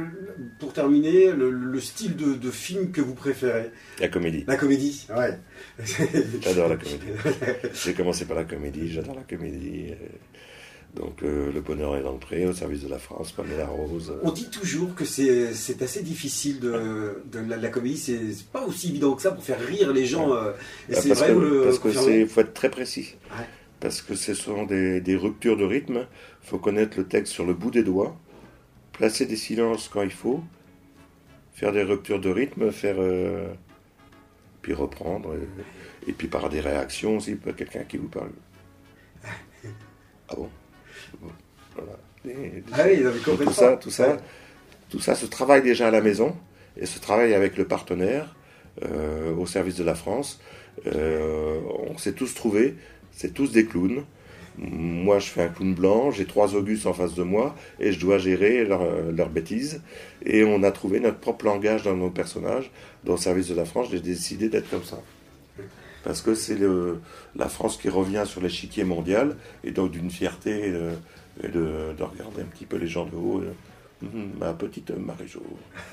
pour 0.61 0.73
terminer, 0.73 1.33
le, 1.33 1.81
style 1.81 2.17
de, 2.17 2.51
film 2.51 2.93
que 2.93 3.01
vous 3.01 3.15
préférez 3.15 3.71
La 4.01 4.09
comédie. 4.09 4.45
La 4.47 4.57
comédie, 4.57 5.07
ouais. 5.17 5.39
j'adore 6.41 6.69
la 6.69 6.77
comédie. 6.77 7.07
J'ai 7.75 7.93
commencé 7.93 8.25
par 8.25 8.37
la 8.37 8.45
comédie, 8.45 8.91
j'adore 8.91 9.17
la 9.17 9.23
comédie. 9.23 9.95
Donc 10.95 11.23
euh, 11.23 11.51
le 11.53 11.61
bonheur 11.61 11.97
est 11.97 12.03
dans 12.03 12.13
le 12.13 12.19
pré, 12.19 12.47
au 12.47 12.53
service 12.53 12.83
de 12.83 12.89
la 12.89 12.99
France, 12.99 13.35
la 13.59 13.67
Rose. 13.67 14.13
On 14.23 14.31
dit 14.31 14.49
toujours 14.49 14.95
que 14.95 15.05
c'est 15.05 15.83
assez 15.83 16.03
difficile 16.03 16.61
de, 16.61 17.23
de 17.33 17.41
la, 17.41 17.69
comédie, 17.69 17.97
c'est 17.97 18.21
pas 18.53 18.65
aussi 18.65 18.91
évident 18.91 19.15
que 19.15 19.23
ça 19.23 19.33
pour 19.33 19.43
faire 19.43 19.61
rire 19.61 19.93
les 19.93 20.07
gens. 20.07 20.29
Et 20.89 20.93
bah, 20.93 21.01
c'est 21.01 21.15
vrai 21.15 21.29
que, 21.29 21.65
Parce 21.65 21.79
qu'il 21.79 22.29
faut 22.29 22.41
être 22.43 22.55
très 22.55 22.71
précis. 22.71 23.17
Parce 23.81 24.01
que 24.01 24.15
ce 24.15 24.35
sont 24.35 24.65
des, 24.65 25.01
des 25.01 25.17
ruptures 25.17 25.57
de 25.57 25.65
rythme, 25.65 26.07
faut 26.43 26.59
connaître 26.59 26.99
le 26.99 27.07
texte 27.07 27.33
sur 27.33 27.45
le 27.45 27.55
bout 27.55 27.71
des 27.71 27.83
doigts, 27.83 28.17
placer 28.93 29.27
des 29.27 29.37
silences 29.37 29.89
quand 29.89 30.03
il 30.03 30.13
faut, 30.13 30.43
faire 31.55 31.73
des 31.73 31.83
ruptures 31.83 32.21
de 32.21 32.31
rythme, 32.31 32.71
faire... 32.71 32.97
Euh, 32.99 33.53
puis 34.61 34.75
reprendre, 34.75 35.35
et, 35.35 36.11
et, 36.11 36.13
puis 36.13 36.29
par 36.29 36.49
des 36.49 36.61
réactions 36.61 37.17
aussi, 37.17 37.37
quelqu'un 37.57 37.83
qui 37.83 37.97
vous 37.97 38.09
parle. 38.09 38.31
Ah 40.29 40.37
bon? 40.37 40.49
Ah 42.73 42.85
oui, 42.87 43.03
tout 43.25 43.53
ça, 43.53 43.77
tout 43.77 43.91
ça, 43.91 44.17
tout 44.89 45.01
ça 45.01 45.15
se 45.15 45.27
travaille 45.27 45.63
déjà 45.63 45.89
à 45.89 45.91
la 45.91 46.01
maison 46.01 46.37
et 46.77 46.87
se 46.87 46.99
travaille 46.99 47.35
avec 47.35 47.57
le 47.57 47.67
partenaire 47.67 48.35
euh, 48.85 49.35
au 49.35 49.47
service 49.47 49.77
de 49.77 49.85
la 49.85 49.95
France. 49.95 50.41
Euh, 50.87 51.61
on 51.89 51.99
s'est 51.99 52.13
tous 52.13 52.35
trouvés, 52.35 52.77
c'est 53.11 53.35
tous 53.35 53.53
des 53.53 53.67
clowns. 53.67 54.05
Moi, 54.59 55.19
je 55.19 55.27
fais 55.27 55.43
un 55.43 55.49
clown 55.49 55.75
blanc, 55.75 56.11
j'ai 56.11 56.27
trois 56.27 56.55
Augustes 56.55 56.87
en 56.87 56.93
face 56.93 57.15
de 57.15 57.23
moi 57.23 57.55
et 57.81 57.93
je 57.93 58.01
dois 58.01 58.19
gérer 58.19 58.65
leurs 58.65 59.31
bêtises. 59.31 59.83
Et 60.25 60.45
on 60.45 60.63
a 60.63 60.71
trouvé 60.71 61.01
notre 61.01 61.19
propre 61.19 61.47
langage 61.47 61.83
dans 61.83 61.97
nos 61.97 62.11
personnages. 62.11 62.71
Dans 63.05 63.13
le 63.13 63.19
service 63.19 63.49
de 63.49 63.55
la 63.55 63.65
France, 63.65 63.89
j'ai 63.91 64.01
décidé 64.01 64.49
d'être 64.49 64.69
comme 64.71 64.85
ça 64.85 64.99
parce 66.05 66.21
que 66.21 66.35
c'est 66.35 66.59
la 67.37 67.49
France 67.49 67.77
qui 67.77 67.89
revient 67.89 68.25
sur 68.27 68.41
l'échiquier 68.41 68.85
mondial, 68.85 69.37
et 69.65 69.71
donc 69.71 69.91
d'une 69.91 70.11
fierté 70.11 70.63
euh, 70.65 70.95
de, 71.43 72.03
regarder 72.03 72.43
un 72.43 72.47
petit 72.47 72.67
peu 72.67 72.77
les 72.77 72.89
gens 72.89 73.07
de 73.07 73.17
haut. 73.17 73.41
Euh, 73.41 73.53
hum, 74.03 74.31
ma 74.39 74.53
petite 74.53 74.91
Marie-Jo, 74.91 75.43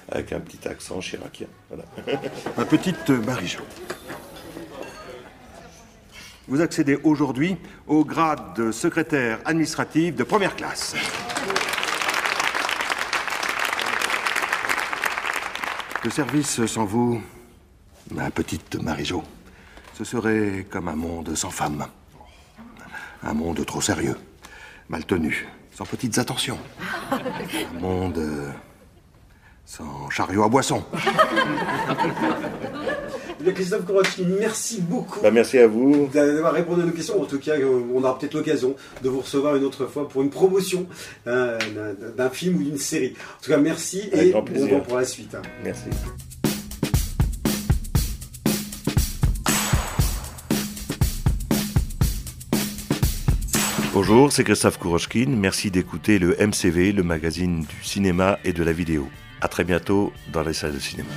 avec 0.10 0.34
un 0.34 0.40
petit 0.40 0.68
accent 0.68 1.00
chiracien. 1.02 1.48
ma 2.58 2.66
petite 2.66 3.10
Marie-Jo. 3.10 3.62
Vous 6.50 6.62
accédez 6.62 6.98
aujourd'hui 7.04 7.58
au 7.86 8.04
grade 8.04 8.56
de 8.56 8.72
secrétaire 8.72 9.40
administratif 9.46 10.16
de 10.16 10.24
première 10.24 10.56
classe. 10.56 10.96
Le 16.04 16.10
service 16.10 16.66
sans 16.66 16.86
vous, 16.86 17.22
ma 18.10 18.32
petite 18.32 18.82
Marie-Jo, 18.82 19.24
ce 19.94 20.04
serait 20.04 20.66
comme 20.72 20.88
un 20.88 20.96
monde 20.96 21.36
sans 21.36 21.52
femmes. 21.52 21.86
Un 23.22 23.34
monde 23.36 23.64
trop 23.64 23.82
sérieux, 23.82 24.18
mal 24.88 25.06
tenu, 25.06 25.48
sans 25.72 25.86
petites 25.86 26.18
attentions. 26.18 26.58
Un 27.12 27.80
monde 27.80 28.20
sans 29.70 30.10
chariot 30.10 30.44
à 30.44 30.50
boisson. 30.50 30.84
Christophe 33.56 33.86
Korotsky, 33.86 34.26
merci 34.26 34.82
beaucoup. 34.82 35.22
Bah, 35.22 35.32
merci 35.32 35.58
à 35.58 35.68
vous. 35.68 36.08
D'avoir 36.14 36.54
répondu 36.54 36.82
à 36.82 36.86
nos 36.86 36.92
questions. 36.92 37.22
En 37.22 37.26
tout 37.26 37.40
cas, 37.40 37.56
on 37.94 37.98
aura 38.00 38.18
peut-être 38.18 38.34
l'occasion 38.36 38.76
de 39.02 39.10
vous 39.10 39.22
recevoir 39.22 39.56
une 39.56 39.64
autre 39.64 39.86
fois 39.88 40.08
pour 40.08 40.22
une 40.22 40.30
promotion 40.30 40.86
euh, 41.28 41.58
d'un 42.16 42.30
film 42.30 42.58
ou 42.58 42.64
d'une 42.64 42.78
série. 42.78 43.16
En 43.40 43.44
tout 43.44 43.52
cas, 43.52 43.58
merci 43.58 44.10
et 44.12 44.32
bon 44.32 44.68
vent 44.68 44.80
pour 44.82 44.98
la 44.98 45.06
suite. 45.06 45.36
Merci. 45.64 45.90
Bonjour, 53.94 54.32
c'est 54.32 54.44
Christophe 54.44 54.78
Kourochkin. 54.78 55.26
Merci 55.30 55.72
d'écouter 55.72 56.20
le 56.20 56.36
MCV, 56.40 56.92
le 56.92 57.04
magazine 57.04 57.62
du 57.62 57.84
cinéma 57.84 58.38
et 58.44 58.54
de 58.54 58.64
la 58.64 58.72
vidéo. 58.72 59.10
À 59.42 59.48
très 59.48 59.64
bientôt 59.64 60.12
dans 60.32 60.44
les 60.44 60.54
salles 60.54 60.74
de 60.74 60.80
cinéma. 60.80 61.10